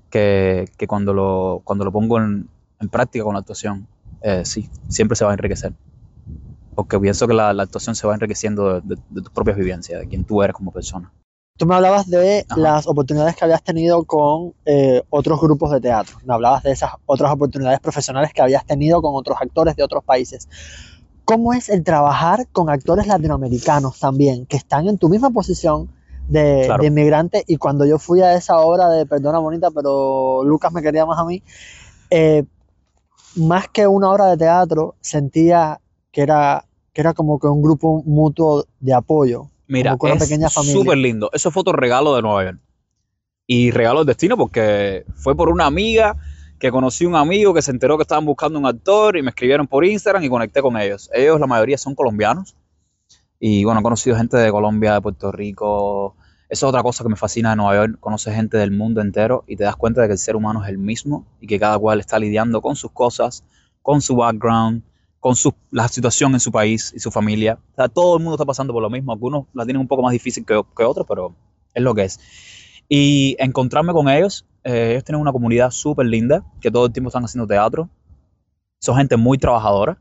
que, 0.10 0.68
cuando, 0.88 1.14
lo, 1.14 1.62
cuando 1.64 1.86
lo 1.86 1.92
pongo 1.92 2.20
en, 2.20 2.50
práctica 2.92 3.24
con 3.24 3.34
la 3.34 3.40
actuación, 3.40 3.88
eh, 4.22 4.44
sí, 4.46 4.70
siempre 4.88 5.16
se 5.16 5.26
va 5.26 5.32
a 5.32 5.34
enriquecer. 5.34 5.74
Porque 6.76 7.00
pienso 7.00 7.28
que 7.28 7.34
la, 7.34 7.50
actuación 7.50 7.96
se 7.96 8.08
va 8.08 8.14
enriqueciendo 8.14 8.82
de, 8.82 8.98
tus 9.14 9.30
propias 9.32 9.58
vivencias, 9.58 10.02
de 10.02 10.08
quién 10.08 10.24
tú 10.24 10.42
eres 10.42 10.56
como 10.56 10.72
persona. 10.72 11.12
Tú 11.60 11.66
me 11.66 11.76
hablabas 11.76 12.10
de 12.10 12.46
las 12.56 12.88
oportunidades 12.88 13.36
que 13.36 13.44
habías 13.44 13.62
tenido 13.62 14.06
con 14.06 14.54
eh, 14.66 15.04
otros 15.10 15.42
grupos 15.42 15.72
de 15.72 15.82
teatro. 15.82 16.18
Me 16.24 16.34
hablabas 16.34 16.64
de 16.64 16.72
esas 16.72 16.92
otras 17.06 17.34
oportunidades 17.34 17.82
profesionales 17.82 18.32
que 18.34 18.42
habías 18.42 18.66
tenido 18.66 19.02
con 19.02 19.14
otros 19.14 19.38
actores 19.42 19.76
de 19.76 19.84
otros 19.84 20.02
países. 20.06 20.48
¿Cómo 21.26 21.54
es 21.54 21.68
el 21.68 21.84
trabajar 21.84 22.48
con 22.54 22.70
actores 22.70 23.08
latinoamericanos 23.08 24.00
también, 24.00 24.46
que 24.46 24.56
están 24.56 24.88
en 24.88 24.98
tu 24.98 25.10
misma 25.10 25.32
posición 25.32 25.90
de, 26.30 26.74
inmigrante? 26.82 27.44
Y 27.46 27.58
cuando 27.58 27.86
yo 27.86 28.00
fui 28.00 28.22
a 28.22 28.36
esa 28.36 28.62
obra 28.62 28.88
de 28.88 29.06
Perdona 29.06 29.40
Bonita, 29.40 29.70
pero 29.70 30.46
Lucas 30.46 30.72
me 30.72 30.82
quería 30.82 31.06
más 31.06 31.20
a 31.20 31.26
mí, 31.26 31.44
eh, 32.10 32.46
más 33.36 33.68
que 33.68 33.86
una 33.86 34.10
obra 34.12 34.28
de 34.28 34.38
teatro, 34.38 34.96
sentía 35.02 35.82
que 36.14 36.22
era, 36.22 36.64
que 36.94 37.02
era 37.02 37.14
como 37.14 37.38
que 37.38 37.48
un 37.48 37.62
grupo 37.62 38.02
mutuo 38.06 38.64
de 38.80 38.94
apoyo 38.94 39.50
Mira, 39.70 39.96
es 40.02 40.54
súper 40.54 40.98
lindo. 40.98 41.30
Eso 41.32 41.52
fue 41.52 41.62
otro 41.62 41.74
regalo 41.74 42.16
de 42.16 42.24
Nueva 42.24 42.44
York. 42.44 42.60
Y 43.46 43.70
regalo 43.70 44.00
del 44.00 44.08
destino 44.08 44.36
porque 44.36 45.06
fue 45.16 45.36
por 45.36 45.50
una 45.50 45.68
amiga 45.68 46.18
que 46.58 46.72
conocí 46.72 47.06
un 47.06 47.16
amigo 47.16 47.54
que 47.54 47.62
se 47.62 47.70
enteró 47.72 47.96
que 47.96 48.02
estaban 48.02 48.26
buscando 48.26 48.58
un 48.58 48.66
actor 48.66 49.16
y 49.16 49.22
me 49.22 49.30
escribieron 49.30 49.68
por 49.68 49.86
Instagram 49.86 50.24
y 50.24 50.30
conecté 50.30 50.62
con 50.62 50.76
ellos. 50.76 51.10
Ellos, 51.14 51.40
la 51.40 51.46
mayoría, 51.46 51.78
son 51.78 51.94
colombianos. 51.94 52.56
Y 53.40 53.64
bueno, 53.64 53.80
he 53.80 53.84
conocido 53.84 54.18
gente 54.18 54.38
de 54.38 54.52
Colombia, 54.52 54.96
de 54.96 55.02
Puerto 55.02 55.32
Rico, 55.32 56.16
Eso 56.50 56.66
es 56.66 56.70
otra 56.70 56.82
cosa 56.82 57.04
que 57.04 57.10
me 57.12 57.16
fascina 57.16 57.52
de 57.52 57.56
Nueva 57.56 57.76
York. 57.76 57.98
Conoces 58.00 58.34
gente 58.34 58.58
del 58.58 58.72
mundo 58.72 59.02
entero 59.02 59.44
y 59.48 59.56
te 59.56 59.66
das 59.66 59.76
cuenta 59.76 60.02
de 60.02 60.08
que 60.08 60.14
el 60.14 60.20
ser 60.20 60.36
humano 60.36 60.64
es 60.64 60.70
el 60.70 60.80
mismo 60.80 61.28
y 61.40 61.46
que 61.46 61.60
cada 61.60 61.78
cual 61.78 62.00
está 62.00 62.18
lidiando 62.18 62.60
con 62.62 62.76
sus 62.76 62.92
cosas, 62.92 63.44
con 63.84 64.02
su 64.02 64.16
background, 64.16 64.82
con 65.20 65.36
su, 65.36 65.54
la 65.72 65.88
situación 65.88 66.34
en 66.34 66.40
su 66.40 66.52
país 66.52 66.94
y 66.96 67.00
su 67.00 67.12
familia. 67.12 67.60
Todo 67.94 68.18
el 68.18 68.24
mundo 68.24 68.36
está 68.36 68.46
pasando 68.46 68.74
por 68.74 68.82
lo 68.82 68.90
mismo. 68.90 69.12
Algunos 69.12 69.46
la 69.54 69.66
tienen 69.66 69.82
un 69.82 69.88
poco 69.88 70.02
más 70.02 70.12
difícil 70.12 70.46
que, 70.46 70.62
que 70.76 70.84
otros, 70.84 71.06
pero 71.08 71.36
es 71.74 71.84
lo 71.84 71.94
que 71.94 72.04
es. 72.04 72.20
Y 72.88 73.36
encontrarme 73.40 73.94
con 73.94 74.10
ellos, 74.10 74.46
eh, 74.64 74.92
ellos 74.92 75.04
tienen 75.04 75.22
una 75.22 75.32
comunidad 75.32 75.72
súper 75.72 76.08
linda, 76.08 76.44
que 76.62 76.72
todo 76.72 76.88
el 76.88 76.94
tiempo 76.94 77.10
están 77.10 77.24
haciendo 77.26 77.48
teatro. 77.48 77.90
Son 78.80 78.96
gente 78.96 79.18
muy 79.18 79.38
trabajadora 79.38 79.98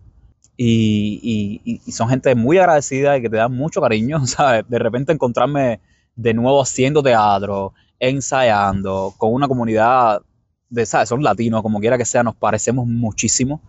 y, 0.57 1.61
y, 1.65 1.81
y 1.85 1.93
son 1.93 2.09
gente 2.09 2.35
muy 2.35 2.59
agradecida 2.59 3.19
y 3.19 3.23
que 3.23 3.29
te 3.29 3.37
dan 3.37 3.53
mucho 3.53 3.81
cariño. 3.81 4.25
¿sabes? 4.27 4.65
De 4.69 4.79
repente 4.79 5.13
encontrarme 5.13 5.81
de 6.15 6.35
nuevo 6.35 6.63
haciendo 6.63 7.03
teatro, 7.03 7.75
ensayando, 7.99 9.15
con 9.19 9.33
una 9.33 9.49
comunidad 9.49 10.23
de, 10.71 10.87
¿sabes? 10.87 11.09
Son 11.09 11.23
latinos, 11.23 11.63
como 11.63 11.81
quiera 11.81 11.99
que 11.99 12.05
sea, 12.05 12.23
nos 12.23 12.37
parecemos 12.37 12.87
muchísimo. 12.87 13.61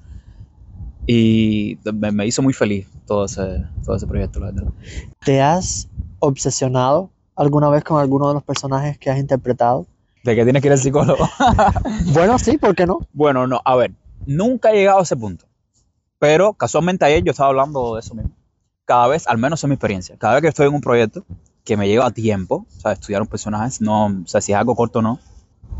Y 1.11 1.79
me, 1.91 2.11
me 2.11 2.27
hizo 2.27 2.43
muy 2.43 2.53
feliz 2.53 2.87
todo 3.07 3.25
ese, 3.25 3.65
todo 3.83 3.95
ese 3.95 4.05
proyecto, 4.05 4.39
la 4.39 4.51
verdad. 4.51 4.71
¿Te 5.25 5.41
has 5.41 5.87
obsesionado 6.19 7.09
alguna 7.35 7.67
vez 7.71 7.83
con 7.83 7.99
alguno 7.99 8.27
de 8.27 8.35
los 8.35 8.43
personajes 8.43 8.99
que 8.99 9.09
has 9.09 9.17
interpretado? 9.17 9.87
¿De 10.23 10.35
que 10.35 10.43
tienes 10.43 10.61
que 10.61 10.67
ir 10.67 10.71
al 10.73 10.77
psicólogo? 10.77 11.27
bueno, 12.13 12.37
sí, 12.37 12.59
¿por 12.59 12.75
qué 12.75 12.85
no? 12.85 12.99
Bueno, 13.11 13.47
no, 13.47 13.59
a 13.65 13.75
ver, 13.75 13.91
nunca 14.27 14.69
he 14.69 14.75
llegado 14.75 14.99
a 14.99 15.01
ese 15.01 15.17
punto. 15.17 15.45
Pero 16.19 16.53
casualmente 16.53 17.05
ayer 17.05 17.23
yo 17.23 17.31
estaba 17.31 17.49
hablando 17.49 17.95
de 17.95 18.01
eso 18.01 18.13
mismo. 18.13 18.35
Cada 18.85 19.07
vez, 19.07 19.27
al 19.27 19.39
menos 19.39 19.63
en 19.63 19.71
mi 19.71 19.73
experiencia, 19.73 20.15
cada 20.15 20.35
vez 20.35 20.43
que 20.43 20.49
estoy 20.49 20.67
en 20.67 20.75
un 20.75 20.81
proyecto, 20.81 21.25
que 21.63 21.75
me 21.75 21.87
lleva 21.87 22.11
tiempo, 22.11 22.67
o 22.77 22.81
sea, 22.81 22.91
estudiar 22.91 23.23
un 23.23 23.27
personaje, 23.27 23.77
no, 23.79 24.05
o 24.05 24.27
sea, 24.27 24.41
si 24.41 24.51
es 24.51 24.59
algo 24.59 24.75
corto 24.75 24.99
o 24.99 25.01
no, 25.01 25.19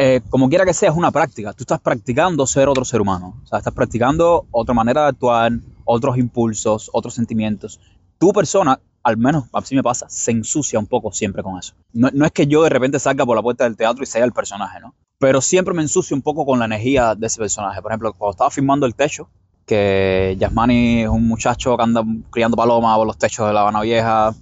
eh, 0.01 0.21
como 0.29 0.47
quiera 0.47 0.63
que 0.63 0.73
sea, 0.73 0.91
es 0.91 0.95
una 0.95 1.11
práctica. 1.11 1.51
Tú 1.51 1.63
estás 1.63 1.81
practicando 1.81 2.47
ser 2.47 2.69
otro 2.69 2.85
ser 2.85 3.01
humano. 3.01 3.37
O 3.43 3.45
sea, 3.45 3.57
estás 3.57 3.73
practicando 3.73 4.47
otra 4.49 4.73
manera 4.73 5.01
de 5.01 5.07
actuar, 5.09 5.51
otros 5.83 6.17
impulsos, 6.17 6.89
otros 6.93 7.13
sentimientos. 7.13 7.81
Tu 8.17 8.31
persona, 8.31 8.79
al 9.03 9.17
menos 9.17 9.47
así 9.51 9.75
me 9.75 9.83
pasa, 9.83 10.07
se 10.07 10.31
ensucia 10.31 10.79
un 10.79 10.87
poco 10.87 11.11
siempre 11.11 11.43
con 11.43 11.59
eso. 11.59 11.73
No, 11.91 12.25
es 12.25 12.31
que 12.31 12.47
yo 12.47 12.63
de 12.63 12.69
repente 12.69 12.97
salga 12.97 13.25
por 13.25 13.35
la 13.35 13.41
puerta 13.41 13.65
del 13.65 13.75
teatro 13.75 14.01
y 14.01 14.05
sea 14.05 14.23
el 14.23 14.31
personaje, 14.31 14.79
¿no? 14.79 14.95
Pero 15.17 15.41
siempre 15.41 15.73
me 15.73 15.81
ensucio 15.81 16.15
un 16.15 16.21
poco 16.21 16.45
con 16.45 16.59
la 16.59 16.65
energía 16.65 17.13
de 17.13 17.27
ese 17.27 17.37
personaje. 17.37 17.81
Por 17.81 17.91
ejemplo, 17.91 18.13
cuando 18.13 18.31
estaba 18.31 18.51
filmando 18.51 18.85
El 18.85 18.95
Techo, 18.95 19.27
que 19.65 20.37
Yasmani 20.39 21.01
es 21.01 21.09
un 21.09 21.27
muchacho 21.27 21.75
que 21.75 21.83
anda 21.83 22.05
criando 22.29 22.55
palomas 22.55 22.95
por 22.95 23.05
los 23.05 23.17
techos 23.17 23.47
de 23.47 23.53
La 23.53 23.61
Habana 23.61 23.81
Vieja, 23.81 24.33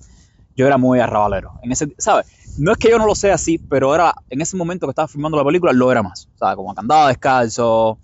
yo 0.56 0.68
era 0.68 0.78
muy 0.78 1.00
arrabalero. 1.00 1.54
En 1.64 1.72
ese, 1.72 1.92
¿sabes? 1.98 2.28
No 2.58 2.72
es 2.72 2.78
que 2.78 2.90
yo 2.90 2.98
no 2.98 3.06
lo 3.06 3.16
sea 3.16 3.36
así, 3.36 3.58
pero 3.58 3.94
era 3.94 4.14
en 4.30 4.42
ese 4.42 4.58
momento 4.58 4.88
que 4.88 4.92
estaba 4.92 5.08
filmando 5.08 5.38
la 5.38 5.46
película, 5.46 5.74
lo 5.74 5.92
era 5.92 6.02
más. 6.02 6.28
O 6.36 6.38
sea, 6.38 6.56
como 6.56 6.74
que 6.74 6.80
andaba 6.80 7.10
descalzo, 7.10 8.00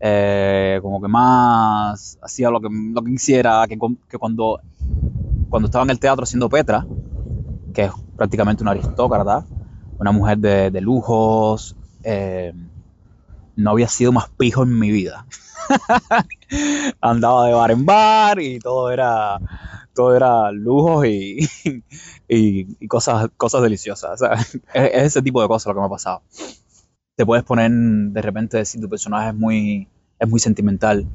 eh, 0.00 0.78
como 0.82 1.00
que 1.00 1.08
más 1.08 2.18
hacía 2.22 2.50
lo 2.50 2.60
que, 2.60 2.68
quisiera, 3.06 3.66
que, 3.68 3.78
cuando, 4.18 4.60
cuando 5.48 5.66
estaba 5.66 5.84
en 5.84 5.90
el 5.90 6.00
teatro 6.00 6.24
haciendo 6.24 6.48
Petra, 6.48 6.86
que 7.74 7.84
es 7.84 7.92
prácticamente 8.16 8.62
una 8.62 8.72
aristócrata, 8.72 9.44
una 9.98 10.12
mujer 10.12 10.38
de, 10.38 10.70
de 10.70 10.80
lujos, 10.80 11.76
eh, 12.02 12.52
no 13.56 13.70
había 13.70 13.88
sido 13.88 14.12
más 14.12 14.28
pijo 14.30 14.62
en 14.62 14.78
mi 14.78 14.90
vida. 14.90 15.26
andaba 17.00 17.46
de 17.46 17.52
bar 17.52 17.70
en 17.70 17.84
bar 17.84 18.40
y 18.40 18.58
todo 18.58 18.90
era 18.90 19.40
todo 19.96 20.14
era 20.14 20.52
lujos 20.52 21.06
y, 21.06 21.40
y, 22.28 22.76
y, 22.78 22.86
cosas, 22.86 23.30
cosas 23.36 23.62
deliciosas. 23.62 24.22
Es, 24.22 24.54
es, 24.74 25.02
ese 25.02 25.22
tipo 25.22 25.42
de 25.42 25.48
cosas 25.48 25.66
lo 25.66 25.74
que 25.74 25.80
me 25.80 25.86
ha 25.86 25.90
pasado. 25.90 26.22
Te 27.16 27.26
puedes 27.26 27.44
poner 27.44 27.72
de 27.72 28.22
repente 28.22 28.64
si 28.64 28.80
tu 28.80 28.88
personaje 28.88 29.30
es 29.30 29.34
muy, 29.34 29.88
es 30.20 30.28
muy 30.28 30.38
sentimental. 30.38 31.08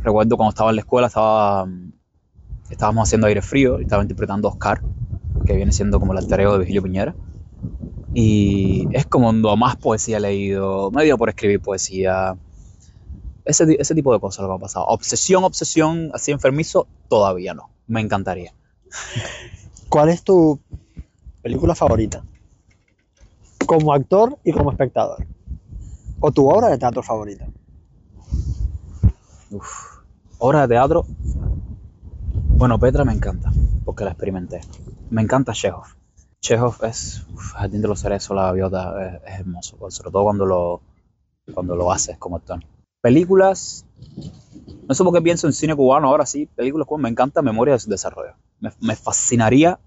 Recuerdo 0.00 0.36
cuando 0.36 0.50
estaba 0.50 0.70
en 0.70 0.76
la 0.76 0.82
escuela, 0.82 1.08
estaba, 1.08 1.66
estábamos 2.70 3.08
haciendo 3.08 3.26
aire 3.26 3.42
frío 3.42 3.80
y 3.80 3.84
estaba 3.84 4.02
interpretando 4.02 4.48
a 4.48 4.52
Oscar, 4.52 4.82
que 5.44 5.56
viene 5.56 5.72
siendo 5.72 5.98
como 5.98 6.12
el 6.12 6.18
alter 6.18 6.48
de 6.48 6.58
Vigilio 6.58 6.82
Piñera. 6.82 7.16
Y 8.12 8.86
es 8.92 9.06
como 9.06 9.26
cuando 9.26 9.56
más 9.56 9.76
poesía 9.76 10.18
he 10.18 10.20
leído, 10.20 10.90
me 10.90 11.04
dio 11.04 11.18
por 11.18 11.30
escribir 11.30 11.60
poesía, 11.60 12.36
ese, 13.46 13.76
ese, 13.78 13.94
tipo 13.94 14.12
de 14.12 14.20
cosas 14.20 14.42
lo 14.42 14.48
que 14.48 14.56
ha 14.56 14.60
pasado. 14.60 14.86
Obsesión, 14.86 15.44
obsesión, 15.44 16.10
así 16.12 16.32
enfermizo, 16.32 16.86
todavía 17.08 17.54
no. 17.54 17.70
Me 17.86 18.00
encantaría. 18.00 18.52
¿Cuál 19.88 20.08
es 20.08 20.22
tu 20.22 20.58
película 21.42 21.74
favorita? 21.74 22.24
Como 23.64 23.92
actor 23.92 24.36
y 24.44 24.52
como 24.52 24.70
espectador. 24.70 25.24
¿O 26.20 26.32
tu 26.32 26.48
obra 26.48 26.68
de 26.68 26.78
teatro 26.78 27.02
favorita? 27.02 27.46
Uf. 29.50 30.00
Obra 30.38 30.62
de 30.62 30.68
teatro. 30.68 31.06
Bueno, 32.58 32.78
Petra 32.78 33.04
me 33.04 33.12
encanta, 33.12 33.52
porque 33.84 34.04
la 34.04 34.10
experimenté. 34.10 34.60
Me 35.10 35.22
encanta 35.22 35.52
Chekhov. 35.52 35.86
Chekhov 36.40 36.84
es, 36.84 37.24
uf, 37.32 37.52
Jardín 37.52 37.80
de 37.80 37.88
los 37.88 38.00
Cerezos, 38.00 38.34
la 38.34 38.46
gaviota, 38.46 39.06
es, 39.06 39.22
es 39.24 39.40
hermoso, 39.40 39.78
sobre 39.90 40.10
todo 40.10 40.24
cuando 40.24 40.46
lo, 40.46 40.80
cuando 41.54 41.76
lo 41.76 41.92
haces 41.92 42.18
como 42.18 42.36
actor 42.36 42.60
películas, 43.06 43.86
no 44.88 44.92
sé 44.92 45.04
por 45.04 45.14
qué 45.14 45.22
pienso 45.22 45.46
en 45.46 45.52
cine 45.52 45.76
cubano 45.76 46.08
ahora 46.08 46.26
sí, 46.26 46.46
películas 46.56 46.88
como 46.88 47.02
me 47.02 47.08
encanta 47.08 47.40
Memoria 47.40 47.74
de 47.74 47.78
su 47.78 47.88
desarrollo. 47.88 48.32
Me, 48.58 48.72
me, 48.80 48.96
fascinaría 48.96 49.78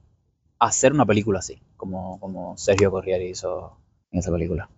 hacer 0.58 0.94
una 0.94 1.06
película 1.06 1.40
así, 1.40 1.62
como, 1.76 2.18
como 2.22 2.56
Sergio 2.56 2.92
Corriere 2.92 3.28
hizo 3.28 3.78
en 4.12 4.20
esa 4.20 4.32
película. 4.32 4.70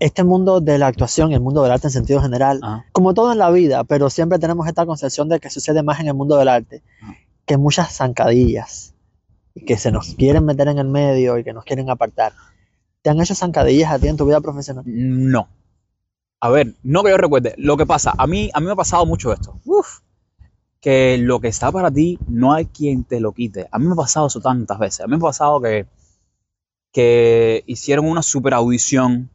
Este 0.00 0.24
mundo 0.24 0.60
de 0.60 0.76
la 0.76 0.88
actuación, 0.88 1.32
el 1.32 1.38
mundo 1.38 1.62
del 1.62 1.70
arte 1.70 1.86
en 1.86 1.92
sentido 1.92 2.20
general, 2.20 2.58
Ajá. 2.64 2.84
como 2.90 3.14
todo 3.14 3.30
en 3.30 3.38
la 3.38 3.50
vida, 3.52 3.84
pero 3.84 4.10
siempre 4.10 4.40
tenemos 4.40 4.66
esta 4.66 4.84
concepción 4.84 5.28
de 5.28 5.38
que 5.38 5.48
sucede 5.48 5.84
más 5.84 6.00
en 6.00 6.08
el 6.08 6.14
mundo 6.14 6.36
del 6.36 6.48
arte, 6.48 6.82
Ajá. 7.00 7.14
que 7.46 7.58
muchas 7.58 7.94
zancadillas, 7.94 8.94
y 9.54 9.64
que 9.64 9.76
se 9.76 9.92
nos 9.92 10.16
quieren 10.16 10.44
meter 10.44 10.66
en 10.66 10.78
el 10.78 10.88
medio 10.88 11.38
y 11.38 11.44
que 11.44 11.52
nos 11.52 11.64
quieren 11.64 11.90
apartar. 11.90 12.32
¿Te 13.02 13.10
han 13.10 13.20
hecho 13.20 13.36
zancadillas 13.36 13.92
a 13.92 14.00
ti 14.00 14.08
en 14.08 14.16
tu 14.16 14.26
vida 14.26 14.40
profesional? 14.40 14.82
No, 14.84 15.48
a 16.40 16.50
ver, 16.50 16.74
no 16.82 17.02
que 17.02 17.10
yo 17.10 17.16
recuerde. 17.16 17.54
Lo 17.58 17.76
que 17.76 17.86
pasa, 17.86 18.14
a 18.16 18.26
mí, 18.26 18.50
a 18.52 18.60
mí 18.60 18.66
me 18.66 18.72
ha 18.72 18.76
pasado 18.76 19.04
mucho 19.06 19.32
esto. 19.32 19.60
Que 20.80 21.18
lo 21.18 21.40
que 21.40 21.48
está 21.48 21.72
para 21.72 21.90
ti 21.90 22.18
no 22.28 22.52
hay 22.52 22.66
quien 22.66 23.04
te 23.04 23.20
lo 23.20 23.32
quite. 23.32 23.68
A 23.72 23.78
mí 23.78 23.86
me 23.86 23.92
ha 23.92 23.96
pasado 23.96 24.28
eso 24.28 24.40
tantas 24.40 24.78
veces. 24.78 25.00
A 25.00 25.06
mí 25.06 25.10
me 25.12 25.16
ha 25.16 25.20
pasado 25.20 25.60
que, 25.60 25.86
que 26.92 27.64
hicieron 27.66 28.06
una 28.06 28.22
super 28.22 28.54
audición. 28.54 29.30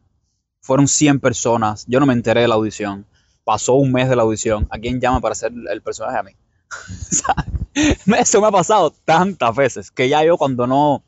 Fueron 0.62 0.88
100 0.88 1.20
personas. 1.20 1.86
Yo 1.88 2.00
no 2.00 2.06
me 2.06 2.14
enteré 2.14 2.42
de 2.42 2.48
la 2.48 2.56
audición. 2.56 3.06
Pasó 3.44 3.74
un 3.74 3.92
mes 3.92 4.08
de 4.08 4.16
la 4.16 4.24
audición. 4.24 4.68
¿A 4.70 4.80
quién 4.80 5.02
llama 5.02 5.20
para 5.20 5.36
ser 5.36 5.52
el 5.70 5.82
personaje 5.82 6.18
a 6.18 6.24
mí? 6.24 6.32
eso 8.18 8.42
me 8.42 8.48
ha 8.48 8.52
pasado 8.52 8.92
tantas 9.04 9.56
veces 9.56 9.92
que 9.92 10.08
ya 10.08 10.24
yo 10.24 10.38
cuando 10.38 10.68
no, 10.68 11.04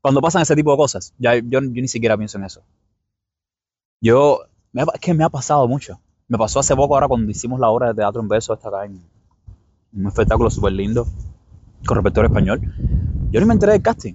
cuando 0.00 0.20
pasan 0.20 0.42
ese 0.42 0.56
tipo 0.56 0.70
de 0.70 0.76
cosas, 0.76 1.14
yo, 1.18 1.30
yo 1.34 1.60
ni 1.60 1.88
siquiera 1.88 2.16
pienso 2.16 2.38
en 2.38 2.44
eso. 2.44 2.62
Yo, 4.00 4.46
me 4.72 4.82
es 4.82 5.00
que 5.00 5.14
me 5.14 5.24
ha 5.24 5.28
pasado 5.28 5.68
mucho. 5.68 6.00
Me 6.28 6.38
pasó 6.38 6.60
hace 6.60 6.74
poco 6.74 6.94
ahora 6.94 7.08
cuando 7.08 7.30
hicimos 7.30 7.60
la 7.60 7.68
obra 7.68 7.88
de 7.88 7.94
teatro 7.94 8.22
en 8.22 8.28
beso 8.28 8.54
esta 8.54 8.68
acá 8.68 8.84
en 8.86 9.02
un 9.94 10.06
espectáculo 10.06 10.50
súper 10.50 10.72
lindo 10.72 11.06
con 11.86 11.96
repertorio 11.96 12.28
español. 12.28 12.60
Yo 13.30 13.40
ni 13.40 13.46
me 13.46 13.54
enteré 13.54 13.72
del 13.72 13.82
casting. 13.82 14.14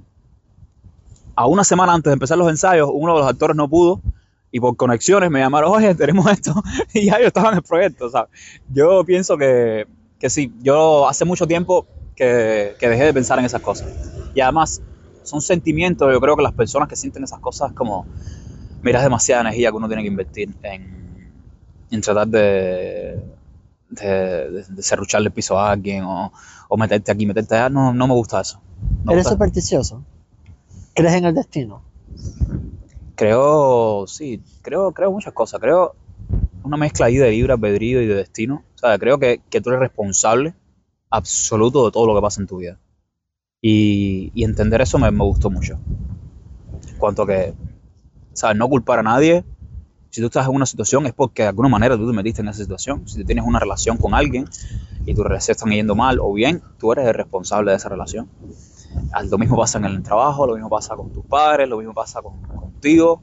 A 1.36 1.46
una 1.46 1.64
semana 1.64 1.94
antes 1.94 2.10
de 2.10 2.14
empezar 2.14 2.38
los 2.38 2.50
ensayos, 2.50 2.90
uno 2.92 3.14
de 3.14 3.20
los 3.20 3.30
actores 3.30 3.56
no 3.56 3.70
pudo 3.70 4.02
y 4.52 4.60
por 4.60 4.76
conexiones 4.76 5.30
me 5.30 5.40
llamaron, 5.40 5.72
oye, 5.72 5.94
tenemos 5.94 6.32
esto. 6.32 6.56
y 6.94 7.06
ya 7.06 7.20
yo 7.20 7.28
estaba 7.28 7.50
en 7.50 7.56
el 7.56 7.62
proyecto, 7.62 8.10
¿sabes? 8.10 8.32
Yo 8.74 9.04
pienso 9.04 9.38
que, 9.38 9.86
que 10.20 10.30
sí, 10.32 10.52
yo 10.62 11.08
hace 11.08 11.26
mucho 11.26 11.46
tiempo 11.46 11.86
que, 12.16 12.76
que 12.80 12.90
dejé 12.90 13.04
de 13.04 13.14
pensar 13.14 13.38
en 13.38 13.46
esas 13.46 13.62
cosas. 13.62 13.88
Y 14.34 14.42
además, 14.42 14.82
son 15.22 15.42
sentimientos, 15.42 16.12
yo 16.12 16.20
creo 16.20 16.36
que 16.36 16.42
las 16.42 16.54
personas 16.54 16.88
que 16.88 16.96
sienten 16.96 17.24
esas 17.24 17.40
cosas 17.40 17.74
como 17.74 18.08
mira, 18.82 19.00
es 19.00 19.04
demasiada 19.04 19.42
energía 19.42 19.70
que 19.72 19.78
uno 19.78 19.88
tiene 19.88 20.04
que 20.04 20.08
invertir 20.08 20.56
en, 20.64 21.32
en 21.92 22.02
tratar 22.02 22.28
de, 22.28 23.22
de, 23.90 24.08
de, 24.08 24.64
de 24.64 24.84
serrucharle 24.84 25.28
el 25.28 25.34
piso 25.34 25.58
a 25.58 25.72
alguien 25.72 26.04
o, 26.04 26.32
o, 26.70 26.78
meterte 26.78 27.12
aquí, 27.12 27.26
meterte 27.26 27.56
allá. 27.56 27.70
No, 27.70 27.94
no 27.94 28.08
me 28.08 28.14
gusta 28.14 28.42
eso. 28.42 28.62
No 29.04 29.12
¿Eres 29.12 29.24
gusta. 29.24 29.36
supersticioso? 29.36 30.04
¿Crees 30.94 31.14
en 31.14 31.26
el 31.26 31.36
destino? 31.36 31.84
Creo, 33.16 34.06
sí, 34.08 34.42
creo, 34.62 34.92
creo 34.92 35.12
muchas 35.12 35.34
cosas. 35.34 35.60
Creo 35.60 35.96
una 36.64 36.78
mezcla 36.78 37.08
ahí 37.08 37.18
de 37.18 37.32
libre 37.32 37.54
albedrío 37.54 38.02
y 38.02 38.08
de 38.08 38.16
destino. 38.16 38.64
O 38.76 38.78
sea, 38.78 38.98
creo 39.00 39.18
que, 39.18 39.42
que 39.50 39.62
tú 39.62 39.70
eres 39.70 39.80
responsable 39.80 40.54
absoluto 41.10 41.86
de 41.86 41.92
todo 41.92 42.06
lo 42.06 42.16
que 42.16 42.22
pasa 42.22 42.42
en 42.42 42.48
tu 42.48 42.58
vida. 42.58 42.80
Y, 43.62 44.32
y 44.36 44.44
entender 44.44 44.82
eso 44.82 45.00
me, 45.00 45.10
me, 45.10 45.24
gustó 45.24 45.50
mucho. 45.50 45.80
En 46.88 46.98
cuanto 46.98 47.24
a 47.24 47.28
que, 47.28 47.54
¿sabes? 48.38 48.56
No 48.56 48.70
culpar 48.70 49.00
a 49.00 49.04
nadie. 49.04 49.44
Si 50.12 50.22
tú 50.22 50.28
estás 50.28 50.48
en 50.48 50.56
una 50.56 50.68
situación 50.68 51.08
es 51.08 51.14
porque 51.14 51.42
de 51.42 51.50
alguna 51.50 51.70
manera 51.70 51.98
tú 51.98 52.08
te 52.08 52.16
metiste 52.16 52.42
en 52.42 52.48
esa 52.48 52.62
situación. 52.62 53.08
Si 53.08 53.18
tú 53.18 53.26
tienes 53.26 53.44
una 53.46 53.60
relación 53.60 53.98
con 53.98 54.14
alguien 54.14 54.46
y 55.06 55.16
tu 55.16 55.24
relación 55.24 55.56
está 55.56 55.70
yendo 55.70 55.96
mal 55.96 56.20
o 56.22 56.32
bien, 56.34 56.62
tú 56.78 56.92
eres 56.92 57.08
el 57.08 57.16
responsable 57.16 57.72
de 57.72 57.78
esa 57.78 57.90
relación. 57.90 58.30
Lo 59.30 59.38
mismo 59.40 59.58
pasa 59.58 59.80
en 59.80 59.86
el 59.86 60.04
trabajo, 60.04 60.46
lo 60.46 60.54
mismo 60.54 60.70
pasa 60.70 60.96
con 60.96 61.12
tus 61.12 61.26
padres, 61.26 61.68
lo 61.68 61.78
mismo 61.78 61.96
pasa 61.96 62.22
con, 62.22 62.40
contigo. 62.44 63.22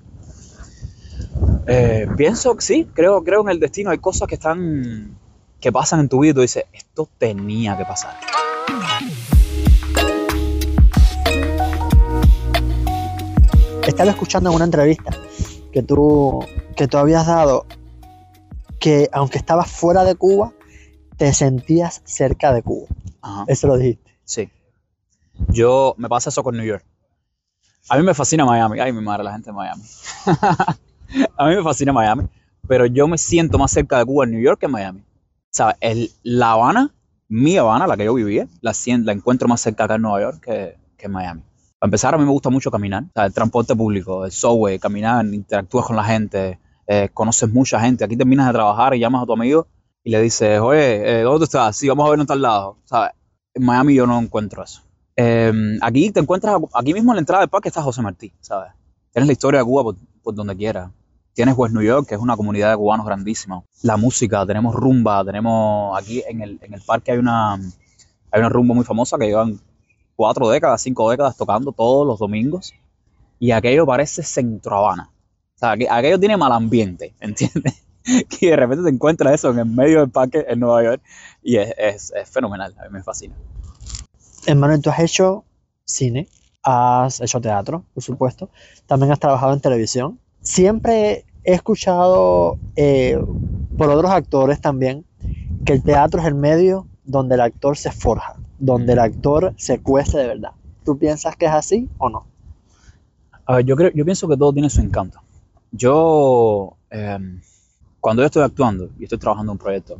Eh, 1.69 2.09
pienso 2.17 2.57
que 2.57 2.63
sí, 2.63 2.89
creo, 2.93 3.23
creo 3.23 3.43
en 3.43 3.51
el 3.51 3.61
destino. 3.61 3.91
Hay 3.91 3.99
cosas 3.99 4.27
que 4.27 4.35
están 4.35 5.17
que 5.61 5.71
pasan 5.71 6.01
en 6.01 6.09
tu 6.09 6.19
vida 6.19 6.33
y 6.33 6.35
tú 6.35 6.41
dices, 6.41 6.65
esto 6.73 7.09
tenía 7.19 7.77
que 7.77 7.85
pasar. 7.85 8.15
Estaba 13.87 14.11
escuchando 14.11 14.51
en 14.51 14.57
una 14.57 14.65
entrevista 14.65 15.11
que 15.73 15.83
tú, 15.83 16.45
que 16.77 16.89
tú 16.89 16.97
habías 16.97 17.27
dado 17.27 17.67
que 18.81 19.09
aunque 19.13 19.39
estabas 19.39 19.71
fuera 19.71 20.05
de 20.05 20.15
Cuba, 20.15 20.53
te 21.17 21.33
sentías 21.33 22.03
cerca 22.05 22.53
de 22.53 22.63
Cuba. 22.63 22.89
Eso 23.47 23.67
lo 23.67 23.77
dijiste. 23.77 24.19
Sí. 24.25 24.51
Yo 25.49 25.95
me 25.99 26.09
pasa 26.09 26.31
eso 26.31 26.43
con 26.43 26.57
New 26.57 26.67
York. 26.67 26.85
A 27.89 27.97
mí 27.97 28.03
me 28.03 28.15
fascina 28.15 28.45
Miami. 28.45 28.81
Ay, 28.81 28.93
mi 28.93 29.01
madre, 29.01 29.25
la 29.25 29.33
gente 29.33 29.51
de 29.51 29.55
Miami. 29.55 29.83
a 31.37 31.47
mí 31.49 31.57
me 31.57 31.63
fascina 31.63 31.93
Miami. 31.93 32.29
Pero 32.67 32.87
yo 32.87 33.07
me 33.09 33.19
siento 33.19 33.59
más 33.59 33.71
cerca 33.71 33.99
de 33.99 34.07
Cuba 34.07 34.25
en 34.25 34.33
New 34.33 34.41
York 34.41 34.61
que 34.61 34.67
en 34.67 34.73
Miami. 34.73 35.05
¿Sabes? 35.51 35.77
El, 35.81 36.11
la 36.23 36.53
Habana, 36.53 36.95
mi 37.29 37.57
Habana, 37.57 37.87
la 37.87 37.97
que 37.97 38.05
yo 38.05 38.15
vivía, 38.15 38.49
la, 38.61 38.73
la 39.03 39.13
encuentro 39.13 39.49
más 39.49 39.61
cerca 39.61 39.85
acá 39.85 39.97
en 39.97 40.03
Nueva 40.03 40.21
York 40.21 40.41
que, 40.41 40.77
que 40.97 41.07
en 41.07 41.13
Miami. 41.13 41.43
Para 41.85 41.89
empezar, 41.89 42.15
a 42.15 42.17
mí 42.17 42.25
me 42.25 42.31
gusta 42.31 42.49
mucho 42.49 42.71
caminar. 42.71 43.05
el 43.15 43.35
transporte 43.35 43.77
público, 43.77 44.25
el 44.25 44.33
subway, 44.33 44.79
caminar, 44.79 45.23
interactúas 45.27 45.85
con 45.85 45.97
la 45.97 46.03
gente, 46.03 46.59
eh, 46.87 47.11
conoces 47.13 47.53
mucha 47.53 47.79
gente. 47.79 48.03
Aquí 48.03 48.17
terminas 48.17 48.47
de 48.47 48.55
trabajar 48.55 48.95
y 48.95 49.01
llamas 49.01 49.25
a 49.25 49.27
tu 49.27 49.35
amigo 49.35 49.67
y 50.03 50.11
le 50.11 50.23
dices, 50.23 50.61
oye, 50.61 51.21
eh, 51.21 51.21
¿dónde 51.21 51.45
estás? 51.45 51.77
Sí, 51.77 51.87
vamos 51.87 52.07
a 52.07 52.09
vernos 52.09 52.27
tal 52.27 52.41
lado. 52.41 52.79
¿Sabes? 52.87 53.11
En 53.53 53.67
Miami 53.67 53.95
yo 53.95 54.07
no 54.07 54.19
encuentro 54.19 54.65
eso. 54.65 54.81
Em, 55.15 55.77
aquí 55.83 56.11
te 56.11 56.21
encuentras, 56.21 56.57
aquí 56.73 56.95
mismo 56.95 57.13
en 57.13 57.17
la 57.17 57.21
entrada 57.21 57.43
del 57.43 57.51
parque 57.51 57.69
está 57.69 57.83
José 57.83 58.01
Martí, 58.01 58.33
¿sabes? 58.41 58.73
Tienes 59.13 59.27
la 59.27 59.33
historia 59.35 59.61
de 59.61 59.67
Cuba 59.67 59.95
por, 60.23 60.35
donde 60.35 60.57
quieras. 60.57 60.91
Tienes 61.35 61.55
West 61.55 61.75
New 61.75 61.83
York, 61.83 62.09
que 62.09 62.15
es 62.15 62.21
una 62.23 62.35
comunidad 62.35 62.71
de 62.71 62.79
cubanos 62.79 63.05
grandísima. 63.05 63.63
La 63.83 63.99
música, 63.99 64.47
tenemos 64.47 64.75
rumba, 64.75 65.23
tenemos 65.23 66.01
aquí 66.01 66.23
en 66.27 66.41
el, 66.41 66.59
en 66.63 66.73
el 66.73 66.81
parque 66.81 67.13
hay 67.13 67.19
una, 67.19 67.57
hay 67.57 68.41
una 68.41 68.49
rumba 68.49 68.75
muy 68.75 68.87
famosa 68.87 69.19
que 69.19 69.27
llevan 69.27 69.61
cuatro 70.17 70.49
décadas, 70.49 70.83
cinco 70.83 71.11
décadas 71.11 71.37
tocando 71.37 71.73
todos 71.73 72.07
los 72.07 72.19
domingos. 72.19 72.75
Y 73.39 73.51
aquello 73.51 73.87
parece 73.87 74.23
Centro 74.23 74.77
Habana. 74.77 75.11
O 75.57 75.59
sea, 75.59 75.73
aquello 75.73 76.19
tiene 76.19 76.37
mal 76.37 76.53
ambiente, 76.53 77.15
¿entiendes? 77.21 77.85
que 78.29 78.51
de 78.51 78.57
repente 78.57 78.85
te 78.85 78.91
encuentras 78.91 79.35
eso 79.35 79.51
en 79.51 79.59
el 79.59 79.67
medio 79.67 80.01
del 80.01 80.11
parque 80.11 80.45
en 80.47 80.61
Nueva 80.61 80.83
York 80.83 81.03
y 81.43 81.57
es, 81.57 81.73
es, 81.79 82.13
es 82.15 82.29
fenomenal, 82.29 82.75
a 82.79 82.85
mí 82.85 82.91
me 82.91 83.03
fascina. 83.03 83.35
Hermano, 84.47 84.79
tú 84.81 84.91
has 84.91 84.99
hecho 84.99 85.45
cine, 85.85 86.29
has 86.63 87.21
hecho 87.21 87.41
teatro, 87.41 87.85
por 87.95 88.03
supuesto, 88.03 88.51
también 88.87 89.11
has 89.13 89.21
trabajado 89.21 89.55
en 89.55 89.61
televisión. 89.61 90.21
Siempre 90.43 91.25
he 91.45 91.55
escuchado 91.55 92.59
eh, 92.77 93.19
por 93.77 93.91
otros 93.91 94.11
actores 94.11 94.61
también 94.61 95.05
que 95.65 95.73
el 95.73 95.83
teatro 95.83 96.21
es 96.21 96.27
el 96.27 96.35
medio 96.35 96.87
donde 97.05 97.37
el 97.37 97.41
actor 97.41 97.77
se 97.77 97.91
forja, 97.91 98.37
donde 98.65 98.95
el 98.95 98.99
actor 98.99 99.55
se 99.57 99.81
cuece 99.81 100.19
de 100.19 100.27
verdad. 100.29 100.53
¿Tú 100.85 100.99
piensas 100.99 101.37
que 101.37 101.47
es 101.47 101.53
así 101.53 101.89
o 101.99 102.09
no? 102.09 102.27
Yo, 103.65 103.77
creo, 103.77 103.91
yo 103.93 104.05
pienso 104.05 104.27
que 104.27 104.37
todo 104.37 104.53
tiene 104.53 104.71
su 104.71 104.81
encanto. 104.81 105.21
Yo, 105.71 106.77
em, 106.91 107.41
cuando 108.01 108.23
yo 108.23 108.27
estoy 108.27 108.43
actuando 108.43 108.89
y 108.99 109.05
estoy 109.05 109.19
trabajando 109.19 109.53
en 109.53 109.55
un 109.55 109.59
proyecto, 109.59 109.99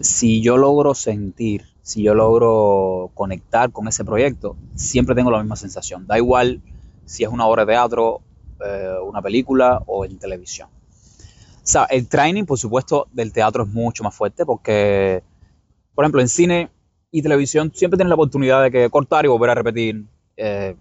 si 0.00 0.42
yo 0.42 0.56
logro 0.56 0.94
sentir, 0.94 1.64
si 1.82 2.02
yo 2.02 2.14
logro 2.14 3.10
conectar 3.14 3.72
con 3.72 3.88
ese 3.88 4.04
proyecto, 4.04 4.56
siempre 4.74 5.14
tengo 5.14 5.30
la 5.30 5.38
misma 5.38 5.56
sensación. 5.56 6.06
Da 6.06 6.18
igual 6.18 6.60
si 7.04 7.24
es 7.24 7.30
una 7.30 7.46
obra 7.46 7.64
de 7.64 7.72
teatro, 7.72 8.20
eh, 8.64 8.94
una 9.04 9.22
película 9.22 9.82
o 9.86 10.04
en 10.04 10.18
televisión. 10.18 10.68
O 10.68 11.66
sea, 11.66 11.84
el 11.84 12.08
training, 12.08 12.44
por 12.44 12.58
supuesto, 12.58 13.06
del 13.12 13.32
teatro 13.32 13.64
es 13.64 13.68
mucho 13.70 14.02
más 14.04 14.14
fuerte 14.14 14.44
porque, 14.44 15.22
por 15.94 16.04
ejemplo, 16.04 16.20
en 16.20 16.28
cine 16.28 16.70
y 17.12 17.22
televisión 17.22 17.70
siempre 17.74 17.98
tienes 17.98 18.08
la 18.08 18.14
oportunidad 18.14 18.62
de 18.62 18.70
que 18.70 18.90
cortar 18.90 19.26
y 19.26 19.28
volver 19.28 19.50
a 19.50 19.54
repetir. 19.54 20.06
Eh, 20.36 20.74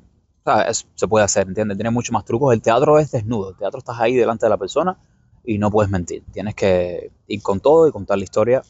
se 0.96 1.08
puede 1.08 1.26
hacer, 1.26 1.48
¿entiendes? 1.48 1.78
Tiene 1.78 1.92
mucho 1.92 2.14
más 2.14 2.26
trucos. 2.26 2.54
El 2.54 2.62
teatro 2.62 2.98
es 2.98 3.12
desnudo. 3.12 3.52
El 3.52 3.58
teatro 3.58 3.78
estás 3.78 4.00
ahí 4.00 4.16
delante 4.16 4.46
de 4.46 4.50
la 4.50 4.58
persona 4.58 4.98
y 5.44 5.58
no 5.58 5.70
puedes 5.70 5.92
mentir. 5.92 6.24
Tienes 6.32 6.56
que 6.56 7.12
ir 7.28 7.42
con 7.44 7.60
todo 7.60 7.88
y 7.88 7.92
contar 7.92 8.18
la 8.18 8.24
historia. 8.24 8.64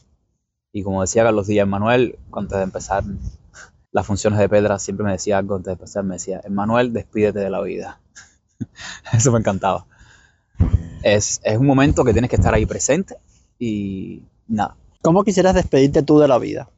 Y 0.72 0.82
como 0.82 1.00
decía 1.00 1.22
Carlos 1.22 1.46
Díaz 1.46 1.68
Manuel, 1.68 2.18
antes 2.32 2.58
de 2.58 2.64
empezar 2.64 3.04
las 3.92 4.06
funciones 4.06 4.40
de 4.40 4.48
Pedra, 4.48 4.78
siempre 4.78 5.06
me 5.06 5.12
decía 5.12 5.38
algo 5.38 5.54
antes 5.54 5.66
de 5.66 5.72
empezar, 5.72 6.02
me 6.02 6.14
decía, 6.14 6.42
Manuel, 6.50 6.92
despídete 6.92 7.38
de 7.38 7.50
la 7.50 7.60
vida. 7.60 8.00
Eso 9.12 9.30
me 9.30 9.38
encantaba. 9.38 9.86
Es, 11.02 11.40
es 11.44 11.58
un 11.58 11.66
momento 11.66 12.04
que 12.04 12.12
tienes 12.12 12.28
que 12.28 12.36
estar 12.36 12.54
ahí 12.54 12.66
presente 12.66 13.16
y 13.58 14.22
nada. 14.48 14.76
¿Cómo 15.00 15.24
quisieras 15.24 15.54
despedirte 15.54 16.02
tú 16.02 16.18
de 16.18 16.28
la 16.28 16.38
vida? 16.38 16.68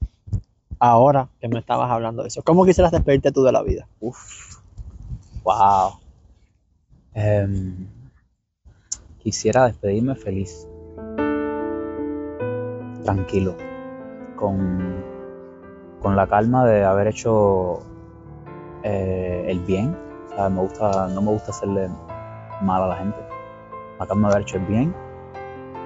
Ahora 0.86 1.30
que 1.40 1.48
me 1.48 1.60
estabas 1.60 1.90
hablando 1.90 2.20
de 2.20 2.28
eso. 2.28 2.42
¿Cómo 2.42 2.66
quisieras 2.66 2.92
despedirte 2.92 3.32
tú 3.32 3.42
de 3.42 3.52
la 3.52 3.62
vida? 3.62 3.88
Uf. 4.00 4.58
Wow. 5.42 5.94
Em, 7.14 7.88
quisiera 9.16 9.64
despedirme 9.64 10.14
feliz, 10.14 10.68
tranquilo, 13.02 13.56
con, 14.36 15.02
con 16.02 16.16
la 16.16 16.26
calma 16.26 16.66
de 16.66 16.84
haber 16.84 17.06
hecho 17.06 17.80
eh, 18.82 19.46
el 19.48 19.60
bien. 19.60 19.96
me 20.36 20.60
gusta, 20.60 21.08
no 21.08 21.22
me 21.22 21.30
gusta 21.30 21.50
hacerle 21.50 21.88
mal 22.60 22.82
a 22.82 22.88
la 22.88 22.96
gente. 22.96 23.20
La 23.98 24.06
calma 24.06 24.28
de 24.28 24.34
haber 24.34 24.46
hecho 24.46 24.58
el 24.58 24.66
bien 24.66 24.94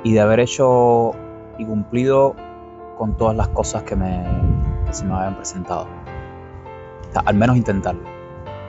y 0.03 0.15
de 0.15 0.21
haber 0.21 0.41
hecho 0.41 1.13
y 1.57 1.65
cumplido 1.65 2.35
con 2.97 3.17
todas 3.17 3.37
las 3.37 3.47
cosas 3.51 3.85
que, 3.85 3.95
me, 3.95 4.27
se 4.91 5.05
me 5.05 5.15
habían 5.15 5.37
presentado. 5.37 5.87
al 7.25 7.35
menos 7.35 7.57
intentarlo. 7.57 8.03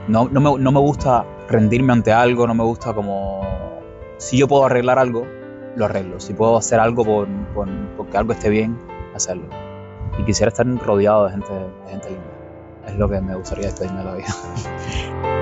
No, 0.08 0.28
no, 0.30 0.40
me, 0.40 0.60
no 0.60 0.72
me 0.72 0.80
gusta 0.80 1.26
rendirme 1.48 1.94
ante 1.94 2.12
algo, 2.12 2.48
no 2.48 2.54
me 2.54 2.64
gusta 2.64 2.94
como 2.94 3.42
si 4.18 4.38
yo 4.38 4.48
puedo 4.48 4.66
arreglar 4.66 5.00
algo, 5.00 5.26
lo 5.76 5.86
arreglo. 5.86 6.20
Si 6.20 6.34
puedo 6.34 6.58
hacer 6.58 6.80
algo 6.80 7.06
por, 7.06 7.28
por, 7.54 7.68
porque 7.96 8.18
algo 8.18 8.34
esté 8.34 8.50
bien, 8.50 8.78
hacerlo. 9.16 9.48
Y 10.18 10.24
quisiera 10.24 10.50
estar 10.50 10.68
rodeado 10.68 11.26
de 11.26 11.32
gente, 11.32 11.54
de 11.54 11.92
gente 11.92 12.10
linda. 12.10 12.26
Es 12.88 12.96
lo 12.98 13.10
que 13.10 13.22
me 13.22 13.36
gustaría 13.36 13.68
despedirme 13.68 14.00
de 14.00 14.06
la 14.06 14.16
vida. 14.16 15.36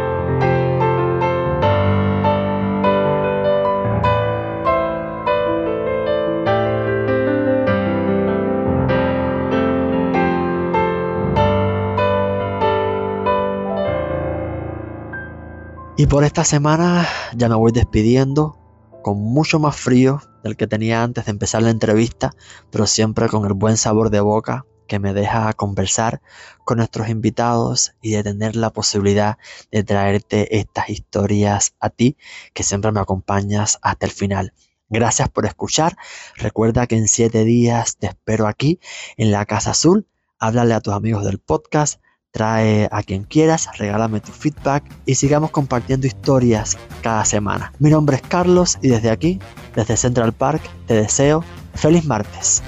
Y 15.99 16.05
por 16.05 16.23
esta 16.23 16.43
semana 16.43 17.07
ya 17.35 17.49
me 17.49 17.55
voy 17.55 17.71
despidiendo 17.71 18.55
con 19.01 19.17
mucho 19.17 19.57
más 19.57 19.75
frío 19.75 20.21
del 20.43 20.55
que 20.55 20.67
tenía 20.67 21.01
antes 21.01 21.25
de 21.25 21.31
empezar 21.31 21.63
la 21.63 21.71
entrevista, 21.71 22.35
pero 22.69 22.85
siempre 22.85 23.27
con 23.27 23.47
el 23.47 23.53
buen 23.53 23.77
sabor 23.77 24.11
de 24.11 24.19
boca 24.19 24.67
que 24.87 24.99
me 24.99 25.15
deja 25.15 25.51
conversar 25.53 26.21
con 26.65 26.77
nuestros 26.77 27.09
invitados 27.09 27.95
y 27.99 28.11
de 28.11 28.21
tener 28.21 28.55
la 28.55 28.69
posibilidad 28.69 29.39
de 29.71 29.83
traerte 29.83 30.59
estas 30.59 30.87
historias 30.91 31.73
a 31.79 31.89
ti, 31.89 32.15
que 32.53 32.61
siempre 32.61 32.91
me 32.91 32.99
acompañas 32.99 33.79
hasta 33.81 34.05
el 34.05 34.11
final. 34.11 34.53
Gracias 34.89 35.29
por 35.29 35.47
escuchar. 35.47 35.97
Recuerda 36.35 36.85
que 36.85 36.95
en 36.95 37.07
siete 37.07 37.43
días 37.43 37.97
te 37.97 38.05
espero 38.05 38.45
aquí 38.45 38.79
en 39.17 39.31
la 39.31 39.47
Casa 39.47 39.71
Azul. 39.71 40.05
Háblale 40.37 40.75
a 40.75 40.79
tus 40.79 40.93
amigos 40.93 41.25
del 41.25 41.39
podcast 41.39 41.99
trae 42.37 42.87
a 42.91 43.01
quien 43.01 43.23
quieras, 43.23 43.67
regálame 43.79 44.19
tu 44.19 44.31
feedback 44.31 44.83
y 45.07 45.15
sigamos 45.15 45.49
compartiendo 45.49 46.05
historias 46.05 46.77
cada 47.01 47.25
semana. 47.25 47.73
Mi 47.79 47.89
nombre 47.89 48.17
es 48.17 48.21
Carlos 48.21 48.77
y 48.83 48.89
desde 48.89 49.09
aquí, 49.09 49.39
desde 49.75 49.97
Central 49.97 50.33
Park, 50.33 50.61
te 50.85 50.93
deseo 50.93 51.43
feliz 51.73 52.05
martes. 52.05 52.61